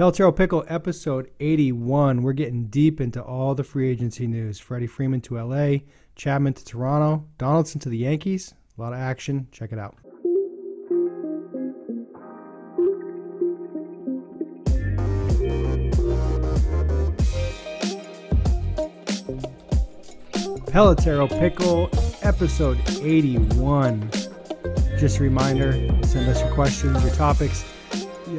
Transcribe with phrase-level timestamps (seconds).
[0.00, 2.22] Pelotero Pickle episode 81.
[2.22, 4.58] We're getting deep into all the free agency news.
[4.58, 5.80] Freddie Freeman to LA,
[6.16, 8.54] Chapman to Toronto, Donaldson to the Yankees.
[8.78, 9.46] A lot of action.
[9.52, 9.94] Check it out.
[20.72, 21.90] Pelotero Pickle,
[22.22, 24.10] episode 81.
[24.98, 25.72] Just a reminder
[26.04, 27.66] send us your questions, your topics.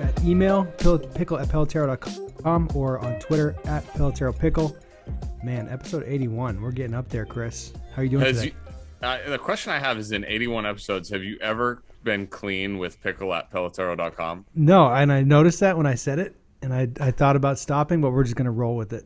[0.02, 0.66] Yeah, email
[1.14, 4.76] pickle at pelotero.com or on Twitter at pelotero pickle.
[5.44, 6.60] Man, episode 81.
[6.60, 7.72] We're getting up there, Chris.
[7.94, 8.56] How are you doing Has today?
[9.02, 12.80] you, uh, the question I have is in 81 episodes, have you ever been clean
[12.80, 14.46] with pickle at pelotero.com?
[14.56, 18.02] no, and I noticed that when I said it, and I, I thought about stopping,
[18.02, 19.06] but we're just going to roll with it.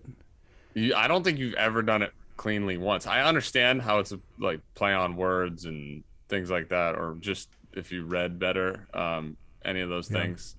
[0.75, 3.05] You, I don't think you've ever done it cleanly once.
[3.05, 7.49] I understand how it's a, like play on words and things like that, or just
[7.73, 9.35] if you read better, um,
[9.65, 10.21] any of those Yeah.
[10.21, 10.55] things.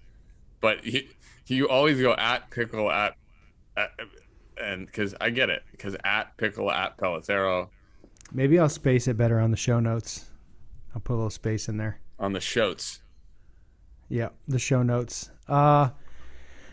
[0.66, 1.08] But he,
[1.46, 3.14] you always go at pickle at,
[3.76, 3.90] at
[4.60, 7.68] and because I get it, because at pickle at pelotero
[8.32, 10.24] Maybe I'll space it better on the show notes.
[10.92, 12.00] I'll put a little space in there.
[12.18, 12.98] on the shows.
[14.08, 15.30] Yeah, the show notes.
[15.48, 15.90] Uh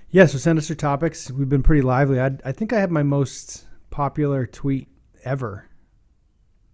[0.09, 1.29] yeah, so send us your topics.
[1.29, 2.19] We've been pretty lively.
[2.19, 4.87] I I think I had my most popular tweet
[5.23, 5.69] ever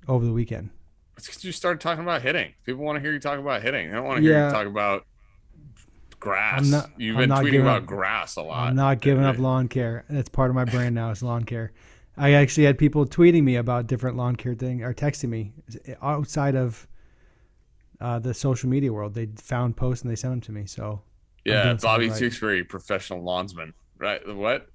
[0.07, 0.69] over the weekend.
[1.17, 2.53] It's because you started talking about hitting.
[2.65, 3.89] People want to hear you talk about hitting.
[3.89, 4.47] They don't want to hear Yeah.
[4.47, 5.05] you talk about
[6.19, 6.61] grass.
[6.61, 8.67] I'm not- You've been tweeting about up- grass a lot.
[8.69, 10.05] I'm not giving up lawn care.
[10.09, 11.11] That's part of my brand now.
[11.11, 11.71] It's lawn care.
[12.17, 15.53] I actually had people tweeting me about different lawn care thing or texting me
[16.01, 16.85] outside of
[18.01, 19.13] uh, the social media world.
[19.13, 20.65] They found posts and they sent them to me.
[20.65, 21.01] So
[21.45, 22.17] Yeah, Bobby right.
[22.17, 23.73] Tewksbury, professional lawnsman.
[23.97, 24.21] Right?
[24.35, 24.67] What?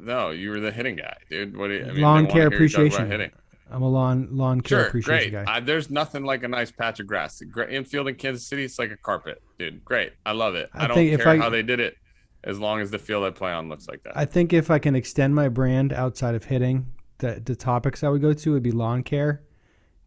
[0.00, 1.56] No, you were the hitting guy, dude.
[1.56, 1.84] What do you?
[1.84, 3.10] I mean, lawn care hear you talk about appreciation.
[3.10, 3.30] Hitting.
[3.70, 5.44] I'm a lawn lawn care Sure, appreciation great.
[5.46, 5.56] guy.
[5.56, 7.38] I, there's nothing like a nice patch of grass.
[7.38, 9.84] The infield in Kansas City, it's like a carpet, dude.
[9.84, 10.70] Great, I love it.
[10.72, 11.96] I I, don't care I- how they did it,
[12.42, 14.16] as long as the field I play on looks like that.
[14.16, 16.86] I think if I can extend my brand outside of hitting,
[17.18, 19.42] the the topics I would go to would be lawn care,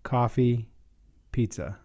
[0.02, 0.68] coffee,
[1.31, 1.78] pizza.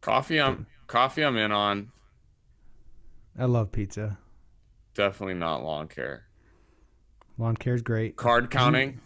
[0.00, 1.24] coffee, I'm coffee.
[1.24, 1.90] I'm in on.
[3.38, 4.18] I love pizza.
[4.94, 6.24] Definitely not lawn care.
[7.36, 8.16] Lawn care is great.
[8.16, 8.58] Card mm-hmm.
[8.58, 9.00] counting.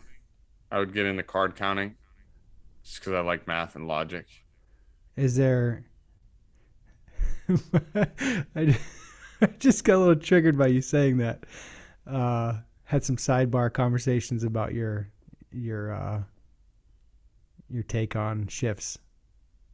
[0.71, 1.97] I would get into card counting,
[2.85, 4.27] just because I like math and logic.
[5.17, 5.87] Is there?
[8.55, 8.77] I
[9.59, 11.45] just got a little triggered by you saying that.
[12.07, 15.09] Uh, had some sidebar conversations about your
[15.53, 16.23] your uh,
[17.69, 18.99] your take on shifts,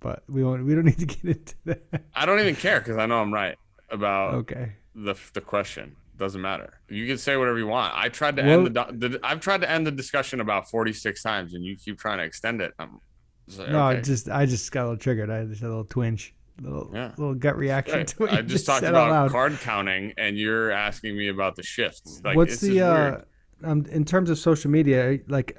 [0.01, 0.65] but we won't.
[0.65, 2.05] We don't need to get into that.
[2.15, 3.57] I don't even care because I know I'm right
[3.91, 4.73] about Okay.
[4.95, 5.97] the the question.
[6.19, 6.81] Doesn't matter.
[6.89, 7.93] You can say whatever you want.
[7.95, 11.23] I tried to well, end the, the, I've tried to end the discussion about 46
[11.23, 12.73] times, and you keep trying to extend it.
[12.79, 13.01] I'm
[13.47, 15.31] just like, No, I just I just got a little triggered.
[15.31, 17.13] I just had a little twinge, little Yeah.
[17.17, 18.07] little gut reaction Right.
[18.09, 21.63] to what I you just talked about card counting, and you're asking me about the
[21.63, 22.21] shifts.
[22.25, 23.21] Like, What's the uh,
[23.65, 25.19] um in terms of social media?
[25.29, 25.57] Like,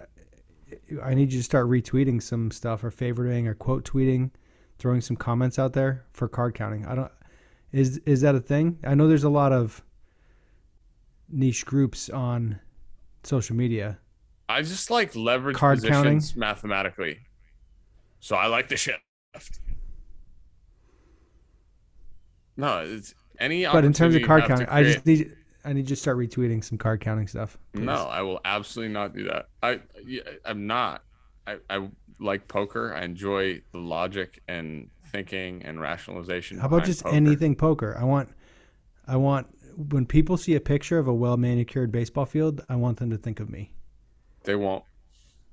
[1.03, 4.31] I need you to start retweeting some stuff or favoriting or quote tweeting,
[4.79, 6.85] throwing some comments out there for card counting.
[6.85, 7.11] I don't.
[7.71, 8.79] Is is that a thing?
[8.83, 9.83] I know there's a lot of
[11.29, 12.59] niche groups on
[13.23, 13.99] social media.
[14.49, 16.39] I just like leverage card positions counting?
[16.39, 17.17] mathematically.
[18.21, 19.01] So I like the shift.
[22.57, 23.66] No, it's any.
[23.66, 26.63] But in terms of card counting, I just need I need you to start retweeting
[26.63, 27.57] some card counting stuff.
[27.73, 27.84] please.
[27.84, 29.50] No, I will absolutely not do that.
[29.62, 29.79] I
[30.45, 31.03] I'm not.
[31.45, 31.88] I, I
[32.19, 32.94] like poker.
[32.94, 36.57] I enjoy the logic and thinking and rationalization.
[36.59, 37.16] How about just poker.
[37.16, 37.95] anything poker?
[37.97, 38.29] I want,
[39.07, 39.47] I want
[39.78, 43.18] when people see a picture of a well manicured baseball field, I want them to
[43.18, 43.72] think of me.
[44.44, 44.84] They won't,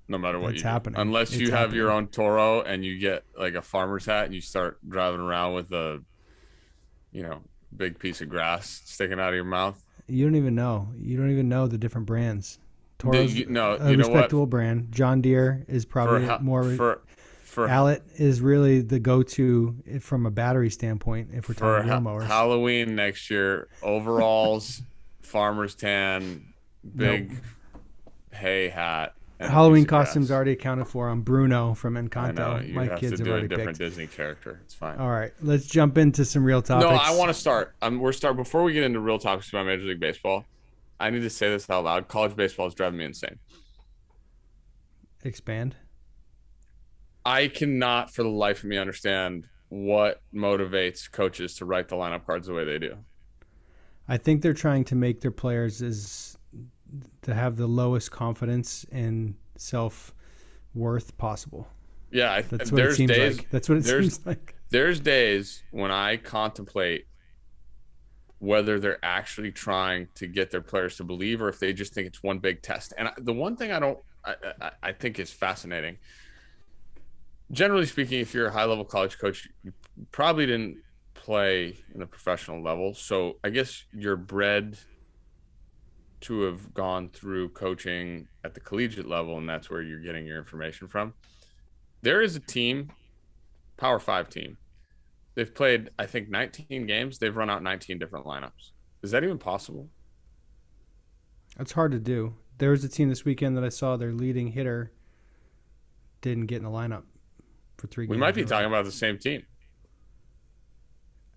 [0.08, 0.68] no matter what It's you do.
[0.68, 1.00] happening.
[1.00, 4.34] Unless you It's have your own Toro and you get like a farmer's hat and
[4.34, 6.02] you start driving around with a,
[7.14, 7.40] you know,
[7.74, 9.82] big piece of grass sticking out of your mouth.
[10.06, 10.88] You don't even know.
[10.98, 12.58] You don't even know the different brands.
[12.98, 14.14] Toro's you- no, a you know what?
[14.16, 14.88] respectable brand.
[14.92, 16.62] John Deere is probably ha- more.
[16.74, 17.00] for
[17.44, 22.26] for Allet is really the go-to from a battery standpoint if we're talking ha- lawnmowers.
[22.26, 24.82] Halloween next year, overalls,
[25.22, 26.52] farmer's tan,
[26.96, 27.40] big
[28.32, 29.14] hay hat.
[29.40, 30.06] Halloween piece of grass.
[30.06, 32.72] costumes already accounted for on Bruno from Encanto.
[32.72, 33.78] My have kids to have do a different picked.
[33.78, 34.60] Disney character.
[34.64, 34.98] It's fine.
[34.98, 36.88] All right, let's jump into some real topics.
[36.88, 37.74] No, I want to start.
[37.82, 40.44] Um, we're start before we get into real topics about Major League Baseball.
[41.00, 42.08] I need to say this out loud.
[42.08, 43.38] College baseball is driving me insane.
[45.24, 45.76] expand.
[47.26, 52.26] I cannot, for the life of me, understand what motivates coaches to write the lineup
[52.26, 52.96] cards the way they do.
[54.06, 56.36] I think they're trying to make their players as
[57.22, 60.14] to have the lowest confidence and self
[60.74, 61.68] worth possible.
[62.10, 63.38] Yeah, That's what it seems days.
[63.38, 63.50] like.
[63.50, 64.54] That's what it seems like.
[64.70, 67.06] There's days when I contemplate
[68.38, 72.06] whether they're actually trying to get their players to believe or if they just think
[72.06, 72.92] it's one big test.
[72.98, 75.96] And the one thing I don't, I, I, I think is fascinating.
[77.50, 79.72] Generally speaking, if you're a high level college coach, you
[80.12, 80.78] probably didn't
[81.14, 82.94] play in the professional level.
[82.94, 84.76] So I guess you're bred
[86.24, 90.38] to have gone through coaching at the collegiate level, and that's where you're getting your
[90.38, 91.14] information from.
[92.02, 92.92] There is a team,
[93.76, 94.58] Power Five team,
[95.34, 97.18] They've played, I think, 19 games.
[97.18, 98.70] They've run out 19 different lineups.
[99.02, 99.88] Is that even possible?
[101.56, 102.34] That's hard to do.
[102.58, 104.92] There was a team this weekend that I saw their leading hitter
[106.20, 107.02] didn't get in the lineup
[107.76, 108.06] for three.
[108.06, 109.42] We might be talking about the same team.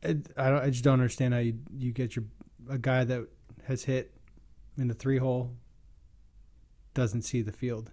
[0.04, 2.25] I, I, I just don't understand how you you get your
[2.69, 3.28] a guy that
[3.66, 4.13] has hit
[4.77, 5.56] in the three hole
[6.94, 7.91] doesn't see the field.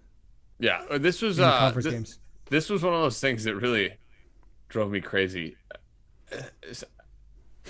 [0.59, 2.19] Yeah, uh, this was uh, conference this, games.
[2.49, 3.93] This was one of those things that really
[4.69, 5.55] drove me crazy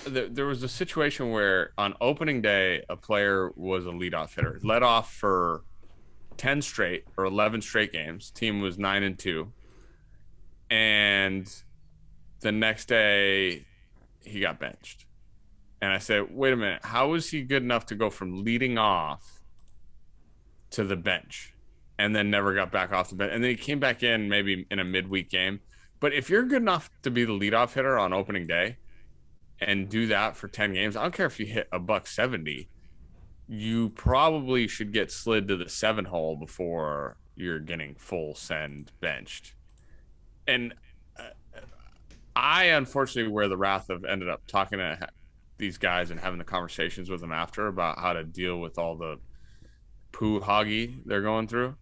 [0.04, 4.82] there was a situation where on opening day a player was a leadoff hitter, led
[4.82, 5.62] off for
[6.36, 8.30] ten straight or eleven straight games.
[8.30, 9.52] Team was nine and two,
[10.70, 11.52] and
[12.40, 13.64] the next day
[14.24, 15.06] he got benched.
[15.80, 18.78] And I said, "Wait a minute, how is he good enough to go from leading
[18.78, 19.42] off
[20.70, 21.54] to the bench?"
[21.98, 23.32] And then never got back off the bench.
[23.32, 25.60] And then he came back in maybe in a midweek game
[26.00, 28.76] but if you're good enough to be the leadoff hitter on opening day
[29.60, 32.68] and do that for 10 games, I don't care if you hit a buck 70,
[33.48, 39.54] you probably should get slid to the seven hole before you're getting full send benched.
[40.46, 40.74] And
[41.18, 41.30] uh,
[42.34, 45.08] I unfortunately wear the wrath of ended up talking to
[45.58, 48.96] these guys and having the conversations with them after about how to deal with all
[48.96, 49.18] the
[50.12, 51.76] poo hoggy they're going through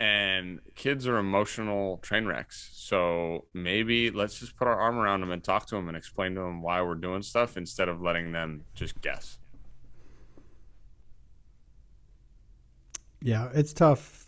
[0.00, 2.70] and kids are emotional train wrecks.
[2.72, 6.34] So maybe let's just put our arm around them and talk to them and explain
[6.36, 9.38] to them why we're doing stuff instead of letting them just guess.
[13.20, 14.24] Yeah, it's tough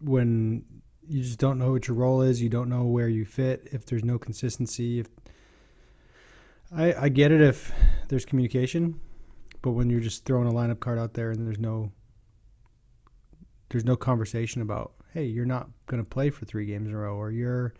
[0.00, 0.64] when
[1.06, 2.40] you just don't know what your role is.
[2.40, 3.68] You don't know where you fit.
[3.72, 5.08] If there's no consistency, if
[6.76, 7.72] I I get it if
[8.08, 9.00] there's communication,
[9.62, 11.92] but when you're just throwing a lineup card out there and there's no
[13.70, 16.98] there's no conversation about, hey, you're not going to play for three games in a
[16.98, 17.74] row, or you're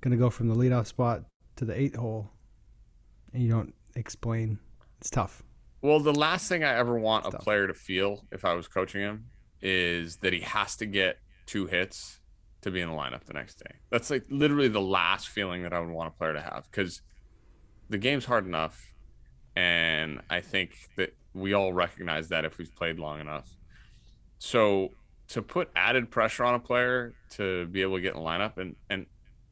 [0.00, 1.22] going to go from the leadoff spot
[1.56, 2.30] to the eight hole,
[3.32, 4.58] and you don't explain.
[5.00, 5.42] It's tough.
[5.82, 7.44] Well, the last thing I ever want it's a tough.
[7.44, 9.26] player to feel if I was coaching him
[9.60, 12.20] is that he has to get two hits
[12.62, 13.76] to be in the lineup the next day.
[13.90, 17.02] That's like literally the last feeling that I would want a player to have because
[17.88, 18.92] the game's hard enough.
[19.54, 23.48] And I think that we all recognize that if we've played long enough.
[24.38, 24.90] So
[25.28, 28.76] to put added pressure on a player to be able to get in lineup and
[28.90, 29.06] and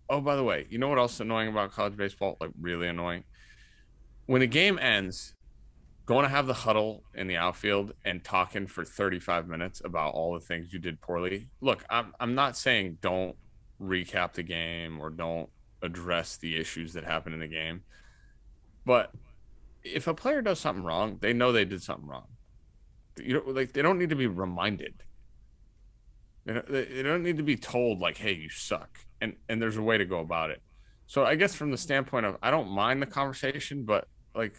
[0.09, 3.25] oh by the way you know what else annoying about college baseball like really annoying
[4.27, 5.35] when the game ends
[6.07, 10.35] going to have the huddle in the outfield and talking for 35 minutes about all
[10.35, 13.37] the things you did poorly look i'm, I'm not saying don't
[13.81, 15.49] recap the game or don't
[15.83, 17.83] address the issues that happen in the game
[18.85, 19.13] but
[19.83, 22.27] if a player does something wrong they know they did something wrong
[23.23, 25.05] you know like they don't need to be reminded
[26.45, 29.97] they don't need to be told like, "Hey, you suck," and and there's a way
[29.97, 30.63] to go about it.
[31.07, 34.55] So I guess from the standpoint of, I don't mind the conversation, but like,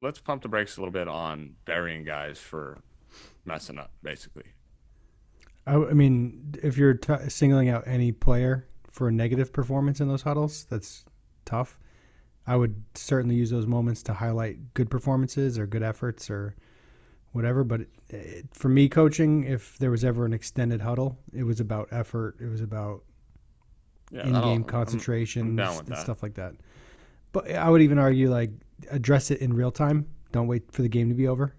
[0.00, 2.82] let's pump the brakes a little bit on burying guys for
[3.44, 4.44] messing up, basically.
[5.66, 10.08] I, I mean, if you're t- singling out any player for a negative performance in
[10.08, 11.04] those huddles, that's
[11.44, 11.78] tough.
[12.46, 16.56] I would certainly use those moments to highlight good performances or good efforts or
[17.32, 17.64] whatever.
[17.64, 21.60] But it, it, for me, coaching, if there was ever an extended huddle, it was
[21.60, 22.36] about effort.
[22.40, 23.02] It was about
[24.10, 26.54] yeah, in-game concentration and stuff like that.
[27.32, 28.50] But I would even argue like
[28.90, 30.06] address it in real time.
[30.32, 31.54] Don't wait for the game to be over.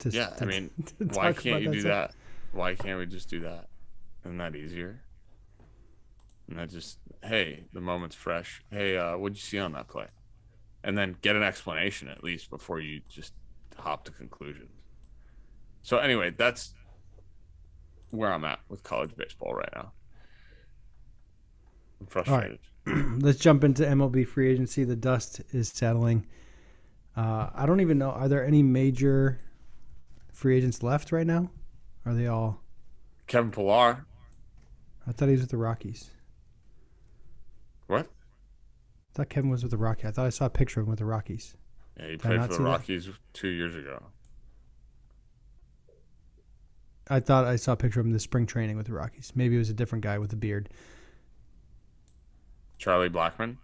[0.00, 0.70] To, yeah, to, I mean,
[1.12, 2.10] why can't you that do stuff.
[2.10, 2.14] that?
[2.52, 3.68] Why can't we just do that?
[4.24, 5.00] Isn't that easier?
[6.48, 8.62] And that just, hey, the moment's fresh.
[8.70, 10.06] Hey, uh, what'd you see on that play?
[10.84, 13.32] And then get an explanation at least before you just
[13.76, 14.70] hop to conclusions.
[15.82, 16.74] So anyway, that's
[18.10, 19.92] where I'm at with college baseball right now.
[22.00, 22.58] I'm frustrated.
[22.86, 24.84] Let's jump into MLB free agency.
[24.84, 26.26] The dust is settling.
[27.16, 28.10] Uh, I don't even know.
[28.10, 29.40] Are there any major
[30.32, 31.50] free agents left right now?
[32.04, 32.60] Are they all?
[33.26, 34.04] Kevin Pillar.
[35.06, 36.10] I thought he was with the Rockies.
[37.86, 38.08] What?
[39.14, 40.06] I thought Kevin was with the Rockies.
[40.06, 41.54] I thought I saw a picture of him with the Rockies.
[41.98, 43.14] Yeah, he played for the Rockies that?
[43.32, 44.02] two years ago.
[47.08, 49.32] I thought I saw a picture of him in the spring training with the Rockies.
[49.36, 50.68] Maybe it was a different guy with a beard.
[52.78, 53.58] Charlie Blackmon?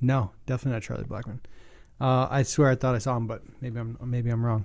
[0.00, 1.40] No, definitely not Charlie Blackmon.
[2.00, 4.64] Uh, I swear I thought I saw him, but maybe I'm maybe I'm wrong.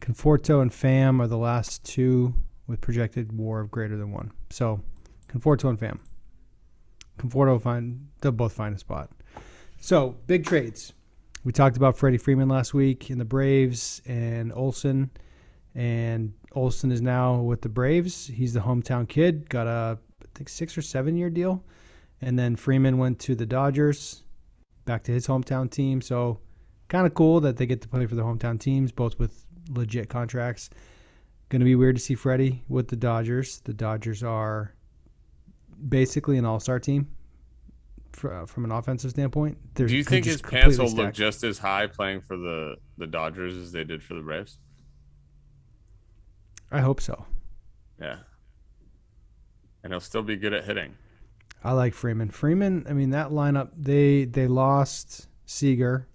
[0.00, 2.34] Conforto and Pham are the last two
[2.66, 4.32] with projected WAR of greater than one.
[4.50, 4.80] So,
[5.28, 6.00] Conforto and Pham.
[7.18, 9.10] Conforto find they'll both find a spot.
[9.80, 10.92] So big trades.
[11.44, 15.10] We talked about Freddie Freeman last week in the Braves and Olson,
[15.74, 18.26] and Olson is now with the Braves.
[18.26, 19.48] He's the hometown kid.
[19.48, 21.64] Got a I think six or seven year deal,
[22.20, 24.24] and then Freeman went to the Dodgers,
[24.84, 26.00] back to his hometown team.
[26.00, 26.40] So
[26.88, 30.08] kind of cool that they get to play for their hometown teams, both with legit
[30.08, 30.70] contracts.
[31.48, 33.60] Going to be weird to see Freddie with the Dodgers.
[33.60, 34.74] The Dodgers are
[35.88, 37.08] basically an all-star team
[38.12, 39.58] for, uh, from an offensive standpoint.
[39.74, 43.06] They're Do you think his pants will look just as high playing for the the
[43.06, 44.58] Dodgers as they did for the Braves?
[46.70, 47.26] I hope so.
[48.00, 48.16] Yeah,
[49.82, 50.96] and he'll still be good at hitting.
[51.62, 52.30] I like Freeman.
[52.30, 52.86] Freeman.
[52.88, 56.08] I mean, that lineup they they lost Seager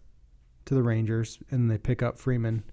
[0.65, 2.63] to the Rangers, and they pick up Freeman.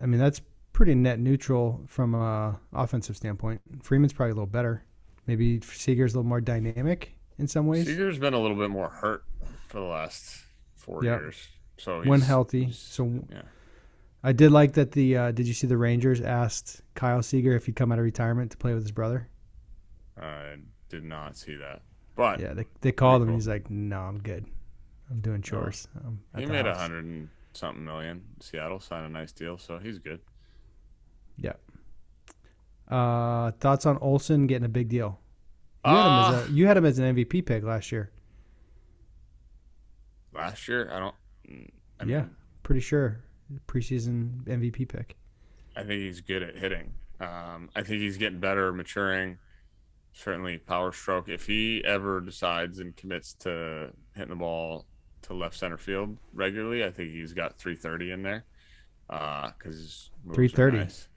[0.00, 0.40] I mean, that's
[0.72, 3.60] pretty net neutral from a offensive standpoint.
[3.82, 4.84] Freeman's probably a little better.
[5.26, 7.86] Maybe Seager's a little more dynamic in some ways.
[7.86, 9.24] Seager's been a little bit more hurt
[9.68, 10.42] for the last
[10.74, 11.20] four yep.
[11.20, 11.48] years.
[11.78, 13.42] So when healthy, so yeah.
[14.22, 14.92] I did like that.
[14.92, 18.04] The uh, did you see the Rangers asked Kyle Seager if he'd come out of
[18.04, 19.28] retirement to play with his brother?
[20.20, 20.56] I
[20.88, 21.82] did not see that,
[22.14, 23.28] but yeah, they they called him.
[23.28, 23.34] Cool.
[23.34, 24.46] and He's like, "No, I'm good.
[25.10, 25.88] I'm doing chores."
[26.36, 28.22] he made a hundred and something million.
[28.40, 30.20] Seattle signed a nice deal, so he's good.
[31.36, 31.54] Yeah.
[32.92, 35.18] Uh, thoughts on Olson getting a big deal?
[35.84, 37.90] You, uh, had him as a, uh, you had him as an MVP pick last
[37.90, 38.10] year.
[40.34, 41.14] Last year, I don't.
[42.00, 42.24] I yeah,
[42.62, 43.20] pretty sure
[43.66, 45.16] preseason MVP pick.
[45.76, 46.92] I think he's good at hitting.
[47.20, 49.38] Um, I think he's getting better, maturing.
[50.12, 51.28] Certainly, power stroke.
[51.28, 54.84] If he ever decides and commits to hitting the ball
[55.22, 58.44] to left center field regularly, I think he's got 330 in there.
[59.08, 60.76] Because uh, 330.
[60.76, 61.08] Nice.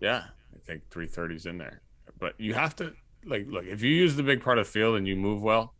[0.00, 0.24] Yeah,
[0.58, 1.82] I think 330's in there.
[2.18, 2.92] But you have to
[3.24, 5.74] like look if you use the big part of the field and you move well,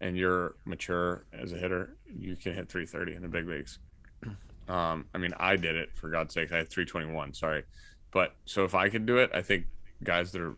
[0.00, 3.78] and you're mature as a hitter, you can hit 330 in the big leagues.
[4.68, 6.50] Um, I mean, I did it for God's sake.
[6.50, 7.34] I had 321.
[7.34, 7.62] Sorry,
[8.10, 9.66] but so if I could do it, I think
[10.02, 10.56] guys that are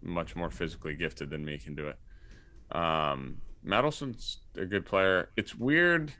[0.00, 2.76] much more physically gifted than me can do it.
[2.76, 5.30] Um, Matt Olson's a good player.
[5.36, 6.12] It's weird,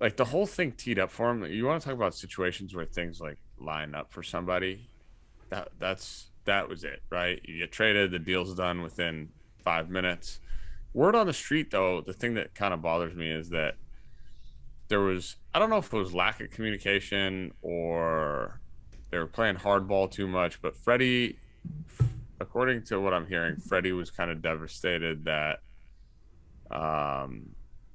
[0.00, 1.44] like the whole thing teed up for him.
[1.44, 4.90] You want to talk about situations where things like line up for somebody
[5.50, 7.40] that that's that was it, right?
[7.44, 9.30] You get traded, the deal's done within
[9.64, 10.40] five minutes.
[10.94, 13.74] Word on the street, though, the thing that kind of bothers me is that
[14.88, 18.60] there was I don't know if it was lack of communication or
[19.10, 21.38] they were playing hardball too much, but Freddie,
[22.40, 25.60] according to what I'm hearing, Freddie was kind of devastated that
[26.70, 27.50] um,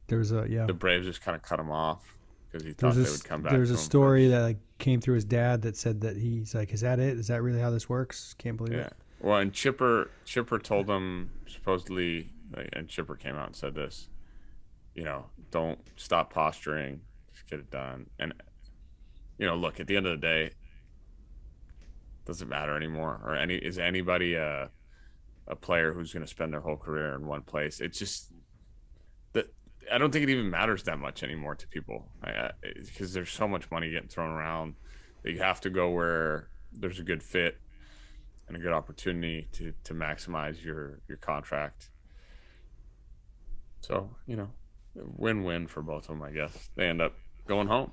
[0.07, 2.15] there was a yeah the Braves just kind of cut him off
[2.51, 3.51] because he thought they would come back.
[3.51, 4.31] There's a story first.
[4.31, 7.17] that like came through his dad that said that he's like, "Is that it?
[7.17, 8.87] Is that really how this works?" Can't believe yeah.
[8.87, 8.93] it.
[9.19, 12.29] Well, and Chipper Chipper told him supposedly,
[12.73, 14.09] and Chipper came out and said this.
[14.93, 17.01] You know, don't stop posturing.
[17.33, 18.07] Just get it done.
[18.19, 18.33] And
[19.37, 20.51] you know, look at the end of the day,
[22.25, 23.21] doesn't matter anymore.
[23.23, 24.69] Or any is anybody a
[25.47, 27.79] a player who's going to spend their whole career in one place?
[27.79, 28.31] It's just
[29.91, 32.09] I don't think it even matters that much anymore to people
[32.85, 34.75] because there's so much money getting thrown around
[35.23, 37.57] that you have to go where there's a good fit
[38.47, 41.89] and a good opportunity to to maximize your your contract.
[43.81, 44.49] So you know,
[44.95, 46.21] win win for both of them.
[46.21, 47.13] I guess they end up
[47.47, 47.91] going home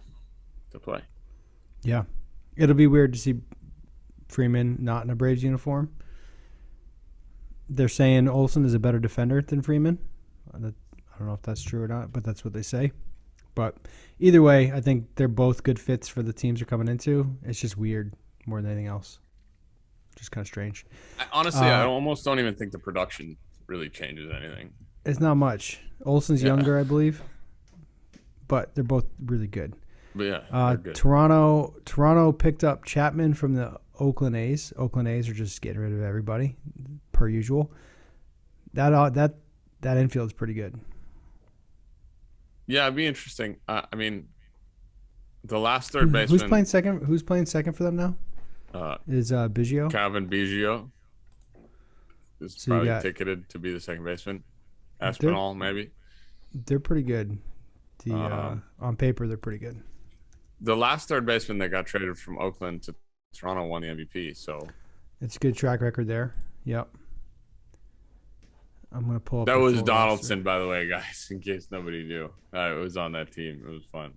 [0.73, 1.01] to play.
[1.83, 2.05] Yeah,
[2.57, 3.37] it'll be weird to see
[4.29, 5.95] Freeman not in a Braves uniform.
[7.69, 9.99] They're saying Olson is a better defender than Freeman.
[11.19, 12.93] I don't know if that's true or not, but that's what they say.
[13.57, 13.75] But
[14.21, 17.37] either way, I think they're both good fits for the teams they're coming into.
[17.43, 18.15] It's just weird
[18.47, 19.19] more than anything else.
[20.15, 20.87] Just kind of strange.
[21.19, 24.73] I, honestly, uh, I almost don't even think the production really changes anything.
[25.05, 25.81] It's not much.
[26.05, 26.49] Olson's yeah.
[26.49, 27.21] younger, I believe,
[28.47, 29.75] but they're both really good.
[30.15, 30.95] But yeah, uh, good.
[30.95, 34.73] Toronto Toronto picked up Chapman from the Oakland A's.
[34.77, 36.57] Oakland A's are just getting rid of everybody,
[37.11, 37.73] per usual.
[38.75, 39.35] That uh, that
[39.81, 40.79] that infield is pretty good.
[42.69, 43.57] Yeah, it'd be interesting.
[43.67, 44.29] Uh, I mean,
[45.43, 46.39] the last third baseman.
[46.39, 47.05] Who's playing second?
[47.05, 48.17] Who's playing second for them now?
[48.73, 49.91] Uh, is uh, Biggio?
[49.91, 50.91] Cavan Biggio
[52.41, 54.45] is so probably got, ticketed to be the second baseman.
[55.01, 55.91] Espinal, maybe.
[56.67, 57.39] They're pretty good.
[58.05, 59.83] The uh, uh, on paper, they're pretty good.
[60.61, 62.95] The last third baseman that got traded from Oakland to
[63.35, 64.37] Toronto won the MVP.
[64.37, 64.61] So
[65.23, 66.35] it's a good track record there.
[66.65, 66.89] Yep.
[68.93, 69.47] I'm gonna pull up.
[69.47, 71.29] That was Donaldson, by the way, guys.
[71.31, 73.63] In case nobody knew, uh, it was on that team.
[73.67, 74.13] It was fun.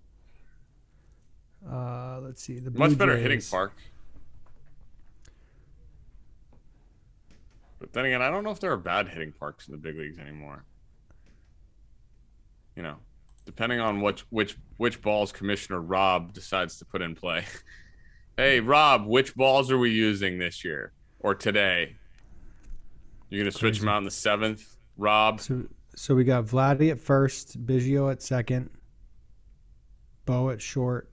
[1.70, 2.60] Uh, let's see.
[2.60, 3.74] The Much Blue better hitting park.
[7.80, 9.98] But then again, I don't know if there are bad hitting parks in the big
[9.98, 10.64] leagues anymore.
[12.76, 12.98] You know,
[13.46, 17.44] depending on which which which balls Commissioner Rob decides to put in play.
[18.38, 21.98] hey, Rob, which balls are we using this year or today?
[23.32, 23.90] You're gonna switch Crazy.
[23.90, 25.40] out in the seventh, Rob.
[25.40, 25.64] So,
[25.96, 28.70] so we got Vladdy at first, Biggio at second,
[30.26, 31.10] Bo at short,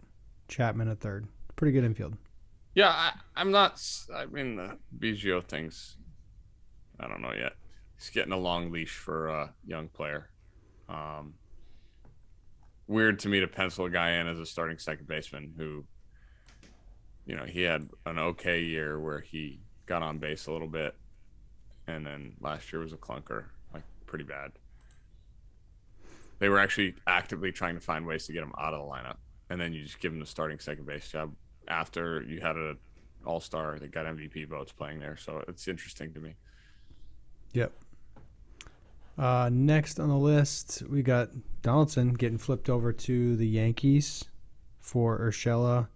[0.49, 1.29] Chapman at third.
[1.55, 2.17] Pretty good infield.
[2.75, 3.81] Yeah, I, I'm not.
[4.15, 5.97] I mean, the Biggio things.
[6.99, 7.53] I don't know yet.
[7.97, 10.31] He's getting a long leash for a young player.
[10.89, 11.35] Um,
[12.89, 15.85] weird to me to pencil a guy in as a starting second baseman who,
[17.27, 20.97] you know, he had an okay year where he got on base a little bit,
[21.89, 24.53] and then last year was a clunker, like pretty bad.
[26.39, 29.17] They were actually actively trying to find ways to get him out of the lineup,
[29.51, 31.35] and then you just give him the starting second base job
[31.67, 32.77] after you had a
[33.27, 35.17] all star that got MVP votes playing there.
[35.17, 36.35] So it's interesting to me.
[37.55, 37.73] Yep.
[39.19, 41.31] Uh, next on the list, we got
[41.63, 44.25] Donaldson getting flipped over to the Yankees
[44.79, 45.89] for Urshela,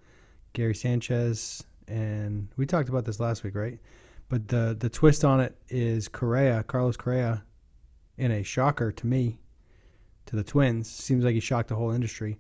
[0.55, 3.79] Gary Sanchez, and we talked about this last week, right?
[4.29, 7.45] But the the twist on it is Correa, Carlos Correa,
[8.17, 9.41] in a shocker to me,
[10.27, 10.89] to the Twins.
[10.91, 12.39] Seems like he shocked the whole industry.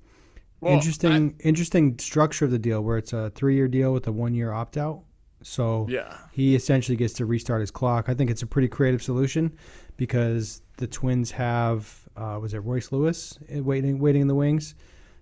[0.61, 4.12] Well, interesting, interesting structure of the deal where it's a three year deal with a
[4.12, 5.03] one year opt out.
[5.43, 6.17] So Yeah.
[6.31, 8.09] he essentially gets to restart his clock.
[8.09, 9.53] I think it's a pretty creative solution
[9.97, 14.75] because the Twins have uh, was it Royce Lewis eh, waiting waiting in the wings,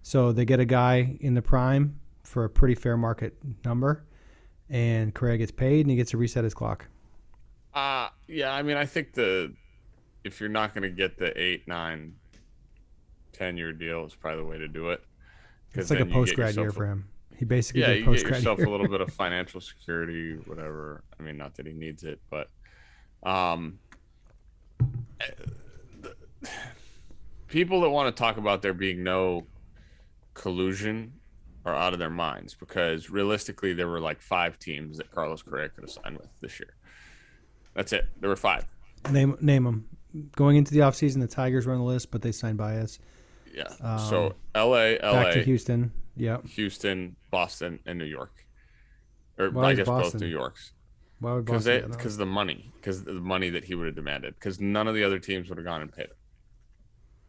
[0.03, 4.05] so they get a guy in the prime for a pretty fair market number,
[4.71, 6.87] and Correa gets paid and he gets to reset his clock.
[7.75, 9.53] Uh yeah, I mean I think the
[10.25, 12.15] if you're not gonna get the eight, nine,
[13.33, 15.03] ten year deal is probably the way to do it.
[15.75, 17.09] It's like a post grad year for him.
[17.37, 18.67] He basically Yeah, you get yourself year.
[18.67, 21.03] a little bit of financial security, whatever.
[21.19, 22.51] I mean, not that he needs it, but
[23.23, 23.79] um,
[25.21, 25.27] eh,
[26.01, 26.17] the-
[27.49, 29.47] people that want to talk about there being no
[30.35, 31.13] collusion
[31.65, 35.69] are out of their minds because realistically, there were like five teams that Carlos Correa
[35.69, 36.75] could have signed with this year.
[37.75, 38.09] That's it.
[38.21, 38.67] There were five.
[39.11, 39.87] name name them.
[40.37, 42.99] Going into the offseason, the Tigers were on the list, but they signed Baez.
[43.55, 43.69] Yeah.
[43.81, 45.93] Um, so L.A., Back to L.A., Houston.
[46.17, 46.39] Yeah.
[46.43, 48.45] Houston, Boston, and New York.
[49.39, 50.19] Or Why I guess Boston?
[50.19, 50.73] both New Yorks.
[51.21, 51.97] Why would because Boston they get that?
[51.97, 55.05] because the money because the money that he would have demanded because none of the
[55.05, 56.17] other teams would have gone and paid him.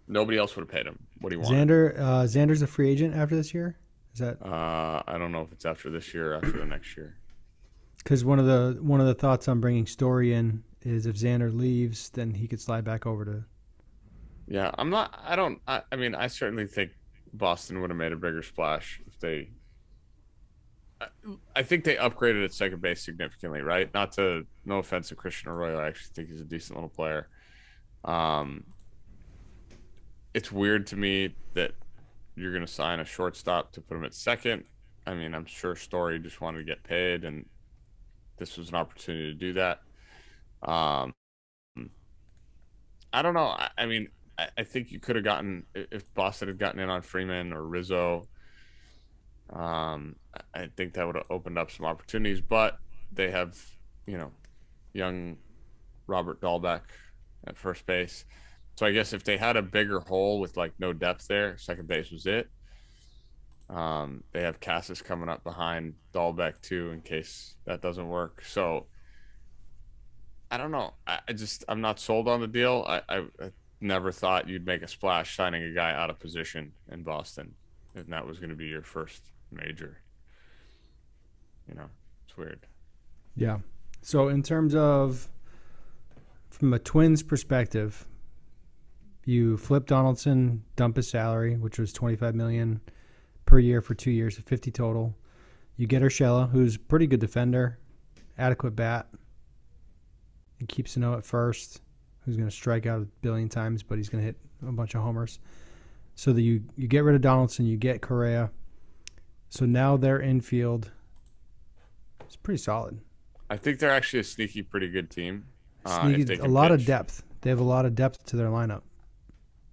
[0.07, 1.67] Nobody else would have paid him what he wanted.
[1.67, 3.77] Xander uh, Xander's a free agent after this year.
[4.13, 6.97] Is that Uh, I don't know if it's after this year or after the next
[6.97, 7.17] year.
[7.97, 11.53] because one of the one of the thoughts on bringing Story in is if Xander
[11.55, 13.43] leaves, then he could slide back over to.
[14.47, 15.17] Yeah, I'm not.
[15.23, 15.61] I don't.
[15.67, 16.91] I, I mean, I certainly think
[17.33, 19.51] Boston would have made a bigger splash if they.
[20.99, 21.07] I,
[21.55, 23.91] I think they upgraded at second base significantly, right?
[23.93, 27.27] Not to no offense to Christian Arroyo, I actually think he's a decent little player.
[28.03, 28.65] Um,
[30.33, 31.71] it's weird to me that
[32.35, 34.65] you're going to sign a shortstop to put him at second.
[35.05, 37.45] I mean, I'm sure Story just wanted to get paid, and
[38.37, 39.81] this was an opportunity to do that.
[40.63, 41.13] Um,
[43.13, 43.47] I don't know.
[43.47, 46.89] I, I mean, I, I think you could have gotten if Boston had gotten in
[46.89, 48.27] on Freeman or Rizzo.
[49.49, 50.15] Um,
[50.53, 52.79] I- think that would have opened up some opportunities, but
[53.11, 53.57] they have,
[54.07, 54.31] you know,
[54.93, 55.37] young
[56.07, 56.81] Robert Dalbec
[57.45, 58.25] at first base.
[58.75, 61.87] So I guess if they had a bigger hole with like no depth there, second
[61.87, 62.49] base was it.
[63.69, 68.43] Um, they have Casas coming up behind Dalbec too, in case that doesn't work.
[68.45, 68.87] So
[70.49, 70.93] I don't know.
[71.07, 72.83] I, I just I'm not sold on the deal.
[72.87, 76.73] I, I, I never thought you'd make a splash signing a guy out of position
[76.91, 77.55] in Boston,
[77.95, 79.99] and that was going to be your first major.
[81.69, 81.89] You know,
[82.27, 82.59] it's weird.
[83.35, 83.59] Yeah.
[84.01, 85.29] So in terms of
[86.49, 88.05] from a Twins perspective,
[89.25, 92.81] you flip Donaldson, dump his salary, which was twenty five million
[93.45, 95.15] per year for two years, fifty total.
[95.77, 97.79] You get Urshela, who's a pretty good defender,
[98.37, 99.07] adequate bat,
[100.59, 101.81] and keeps Sano at first,
[102.25, 104.95] who's going to strike out a billion times, but he's going to hit a bunch
[104.95, 105.39] of homers.
[106.15, 108.51] So that you you get rid of Donaldson, you get Correa.
[109.49, 110.91] So now their infield
[112.29, 112.99] is pretty solid.
[113.49, 115.45] I think they're actually a sneaky, pretty good team.
[115.85, 117.23] Uh, Sneaky, a can lot of depth.
[117.41, 118.81] They have a lot of depth to their lineup.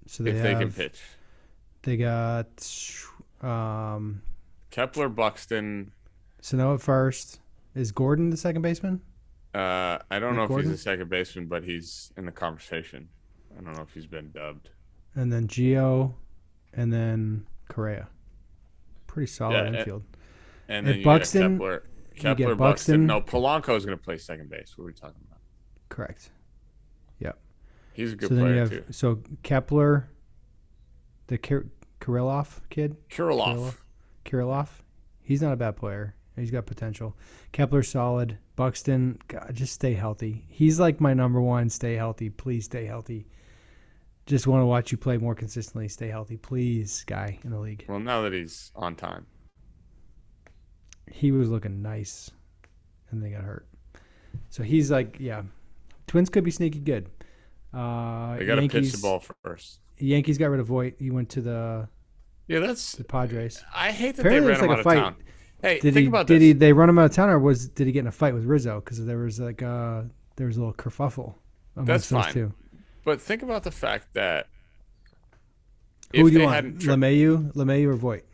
[0.08, 1.00] So they If have, they can pitch,
[1.82, 2.48] They got
[3.42, 4.22] um,
[4.70, 5.92] Kepler, Buxton.
[6.40, 7.40] Sano at first.
[7.74, 9.00] Is Gordon the second baseman?
[9.54, 10.70] Uh, I don't Nick know if Gordon?
[10.70, 13.08] he's a second baseman, but he's in the conversation.
[13.56, 14.70] I don't know if he's been dubbed.
[15.14, 16.14] and then Gio,
[16.72, 18.08] and then Correa.
[19.06, 20.04] Pretty solid Yeah, and- infield.
[20.68, 21.82] And And then Buxton, Kepler.
[22.16, 23.06] Kepler, Buxton.
[23.06, 23.06] Buxton.
[23.06, 24.74] No, Polanco is going to play second base.
[24.76, 25.40] What are we talking about?
[25.88, 26.30] Correct.
[27.98, 28.84] He's a good so then you player have too.
[28.92, 30.08] so Kepler,
[31.26, 31.66] the Kir-
[32.00, 33.76] Kirilloff kid, Kirilloff,
[34.24, 34.68] Kirilloff.
[35.20, 36.14] He's not a bad player.
[36.36, 37.16] He's got potential.
[37.50, 38.38] Kepler solid.
[38.54, 40.44] Buxton, God, just stay healthy.
[40.48, 41.68] He's like my number one.
[41.70, 42.66] Stay healthy, please.
[42.66, 43.26] Stay healthy.
[44.26, 45.88] Just want to watch you play more consistently.
[45.88, 47.84] Stay healthy, please, guy in the league.
[47.88, 49.26] Well, now that he's on time,
[51.10, 52.30] He was looking nice,
[53.10, 53.66] and they got hurt.
[54.50, 55.42] So he's like, yeah,
[56.06, 57.10] Twins could be sneaky good.
[57.72, 59.80] Uh, they got to pitch Yankees, the ball first.
[59.98, 60.94] Yankees got rid of Voit.
[60.98, 61.88] He went to the
[62.46, 62.92] Yeah, that's.
[62.92, 63.62] the Padres.
[63.74, 64.94] I hate that Apparently they ran him like out a of fight.
[65.00, 65.16] town.
[65.60, 66.06] Hey, Did think he?
[66.06, 66.46] about Did this.
[66.46, 66.52] he?
[66.52, 68.44] They run him out of town, or was did he get in a fight with
[68.44, 68.80] Rizzo?
[68.80, 70.02] Because there was like uh
[70.36, 71.34] there was a little kerfuffle
[71.76, 72.32] That's those fine.
[72.32, 72.52] two.
[73.04, 74.46] But think about the fact that
[76.14, 76.54] Who do you want?
[76.54, 78.24] hadn't tri- LeMahieu, LeMahieu, or Voit?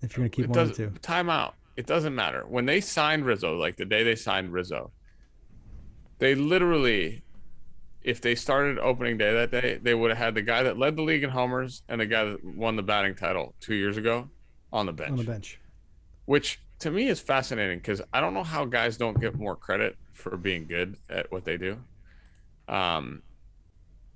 [0.00, 1.54] If you're gonna keep one of two, time out.
[1.76, 2.44] It doesn't matter.
[2.46, 4.90] When they signed Rizzo, like the day they signed Rizzo,
[6.18, 7.22] they literally,
[8.04, 10.96] if they started opening day that day, they would have had the guy that led
[10.96, 14.28] the league in homers and the guy that won the batting title two years ago
[14.72, 15.10] on the bench.
[15.10, 15.60] on the bench.
[16.24, 19.96] Which to me is fascinating because I don't know how guys don't get more credit
[20.12, 21.78] for being good at what they do.
[22.68, 23.22] Um,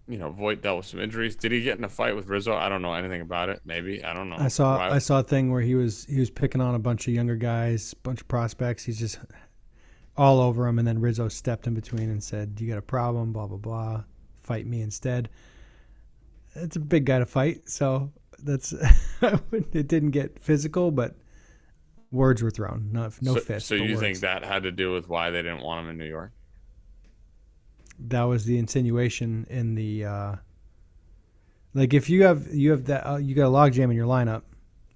[0.08, 1.34] you know, Voit dealt with some injuries.
[1.34, 2.54] Did he get in a fight with Rizzo?
[2.54, 3.60] I don't know anything about it.
[3.64, 4.36] Maybe I don't know.
[4.38, 6.78] I saw Why- I saw a thing where he was he was picking on a
[6.78, 8.84] bunch of younger guys, bunch of prospects.
[8.84, 9.18] He's just
[10.16, 13.32] all over him, and then Rizzo stepped in between and said, "You got a problem?
[13.32, 14.04] Blah blah blah.
[14.42, 15.28] Fight me instead."
[16.54, 18.72] It's a big guy to fight, so that's
[19.22, 19.88] it.
[19.88, 21.16] Didn't get physical, but
[22.10, 22.90] words were thrown.
[22.92, 23.68] Not no so, fists.
[23.68, 24.00] So you words.
[24.00, 26.32] think that had to do with why they didn't want him in New York?
[27.98, 30.34] that was the insinuation in the uh
[31.74, 34.06] like if you have you have that uh, you got a log jam in your
[34.06, 34.42] lineup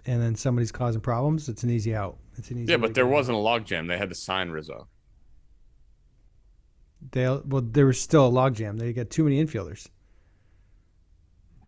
[0.06, 3.06] and then somebody's causing problems it's an easy out it's an easy Yeah, but there
[3.06, 3.86] wasn't a logjam.
[3.88, 4.88] They had to sign Rizzo.
[7.12, 8.78] They well there was still a logjam.
[8.78, 9.88] they got too many infielders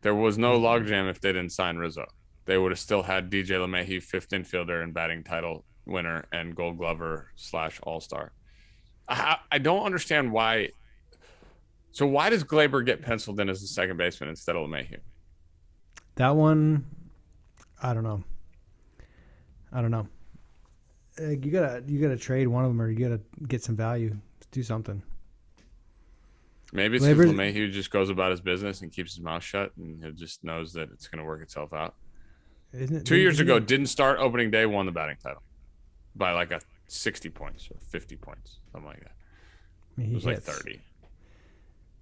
[0.03, 2.07] There was no logjam if they didn't sign Rizzo.
[2.45, 6.79] They would have still had DJ LeMahieu, fifth infielder and batting title winner and Gold
[6.79, 8.33] Glover slash All Star.
[9.09, 10.71] I, I don't understand why.
[11.93, 14.99] So why does Gleyber get penciled in as a second baseman instead of LeMahieu?
[16.17, 16.85] that one
[17.83, 18.23] i don't know
[19.73, 20.07] i don't know
[21.19, 23.19] Uh, you gotta you gotta trade one of them or you gotta
[23.49, 24.15] get some value
[24.51, 25.03] do something
[26.73, 30.03] Maybe it's because LeMahieu just goes about his business and keeps his mouth shut, and
[30.03, 31.95] he just knows that it's going to work itself out.
[32.73, 35.43] isn't it Two years ago, didn't start opening day, won the batting title
[36.17, 39.13] by like a sixty points or fifty points, something like that.
[40.03, 40.47] he It was like hits.
[40.47, 40.81] thirty.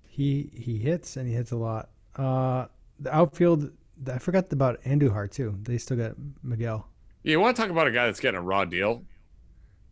[0.06, 1.90] He he hits and he hits a lot.
[2.16, 2.66] Uh,
[2.98, 3.70] the outfield,
[4.12, 5.58] I forgot about Andujar too.
[5.62, 6.86] They still got Miguel.
[7.22, 9.04] Yeah, you want to talk about a guy that's getting a raw deal?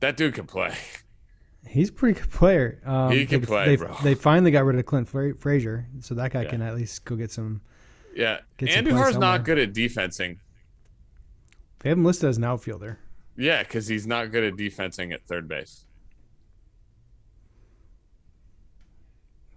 [0.00, 0.74] That dude can play.
[1.68, 2.80] He's a pretty good player.
[2.84, 3.94] Um, He can they, play, they, bro.
[4.02, 6.50] They finally got rid of Clint Fra- Frazier, so that guy Yeah.
[6.50, 7.60] can at least go get some.
[8.14, 10.40] Yeah, Get some Andujar's not good at defensing.
[11.80, 12.98] They have him listed as an outfielder.
[13.36, 15.84] Yeah, because he's not good at defensing at third base.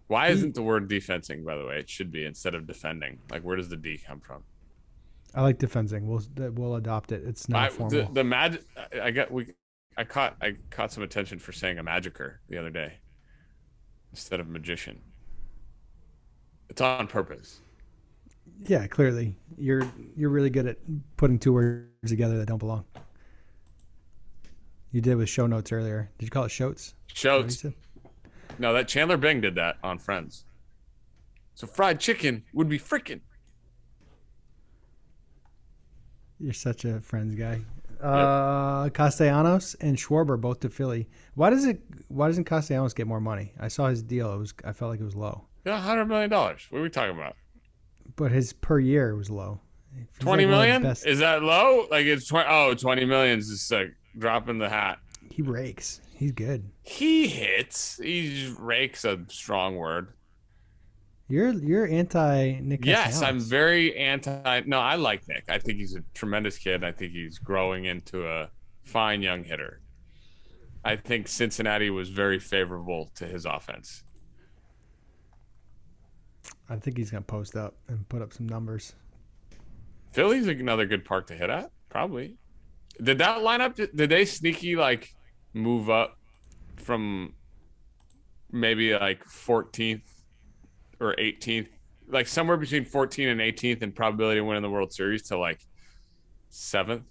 [0.08, 1.80] Why He- isn't the word defensing, by the way?
[1.80, 3.20] It should be instead of defending.
[3.32, 4.44] Like, where does the D come from?
[5.34, 6.08] I like defensing.
[6.08, 6.22] We'll
[6.52, 7.24] we'll adopt it.
[7.26, 8.06] It's not I, formal.
[8.08, 8.62] the the mag-
[8.94, 9.48] I I got we
[9.98, 12.94] I caught I caught some attention for saying a magicker the other day
[14.12, 15.02] instead of magician.
[16.70, 17.60] It's on purpose.
[18.66, 19.84] yeah, clearly you're
[20.16, 20.78] you're really good at
[21.18, 22.86] putting two words together that don't belong.
[24.92, 26.10] You did with show notes earlier.
[26.18, 26.94] Did you call it shotes?
[27.16, 27.74] Is that what you Shows said?
[28.60, 30.46] no that Chandler Bing did that on Friends.
[31.54, 33.22] So fried chicken would be freaking.
[36.40, 37.62] You're such a friends guy.
[38.02, 41.08] Uh, Castellanos and Schwarber both to Philly.
[41.36, 41.82] Why does it?
[42.08, 43.54] Why doesn't Castellanos get more money?
[43.60, 44.34] I saw his deal.
[44.34, 44.54] It was.
[44.66, 46.66] I felt like it was low, Yeah, hundred million dollars.
[46.70, 47.36] What are we talking about?
[48.18, 49.62] but his per year was low.
[50.20, 50.98] Twenty like one of the million?
[51.06, 51.88] Is that low?
[51.90, 52.48] Like it's twenty?
[52.50, 55.00] Oh, 20 million is just like dropping the hat.
[55.30, 56.02] He rakes.
[56.16, 56.70] He's good.
[56.84, 57.98] He hits.
[57.98, 60.10] He rakes a strong word.
[61.32, 62.86] You're you're anti Nick.
[62.86, 64.64] Yes, I'm very anti.
[64.66, 65.46] No, I like Nick.
[65.48, 66.84] I think he's a tremendous kid.
[66.84, 68.50] I think he's growing into a
[68.84, 69.80] fine young hitter.
[70.84, 74.04] I think Cincinnati was very favorable to his offense.
[76.68, 78.94] I think he's gonna post up and put up some numbers.
[80.12, 81.72] Philly's another good park to hit at.
[81.88, 82.36] Probably.
[83.02, 83.76] Did that lineup?
[83.76, 85.16] Did they sneaky like
[85.54, 86.18] move up
[86.76, 87.36] from
[88.52, 90.02] maybe like 14th
[91.02, 91.68] or 18th,
[92.08, 95.60] like somewhere between 14 and 18th in probability of winning the World Series to like
[96.50, 97.04] seventh.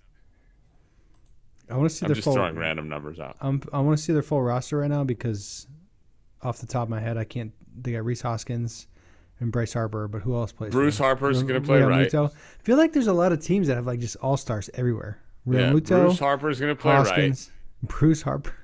[1.69, 2.35] I want to see I'm their just full.
[2.35, 3.37] throwing random numbers out.
[3.41, 5.67] I'm, I want to see their full roster right now because,
[6.43, 7.53] off the top of my head, I can't.
[7.81, 8.89] They got Rhys Hoskins
[9.39, 10.73] and Bryce Harper, but who else plays?
[10.73, 12.11] Bruce Harper is going to play Real right.
[12.11, 12.31] Muto.
[12.31, 15.21] I feel like there's a lot of teams that have like just all stars everywhere.
[15.47, 17.51] Real Yeah, Muto, Bruce is going to play right.
[17.83, 18.55] Bruce Harper.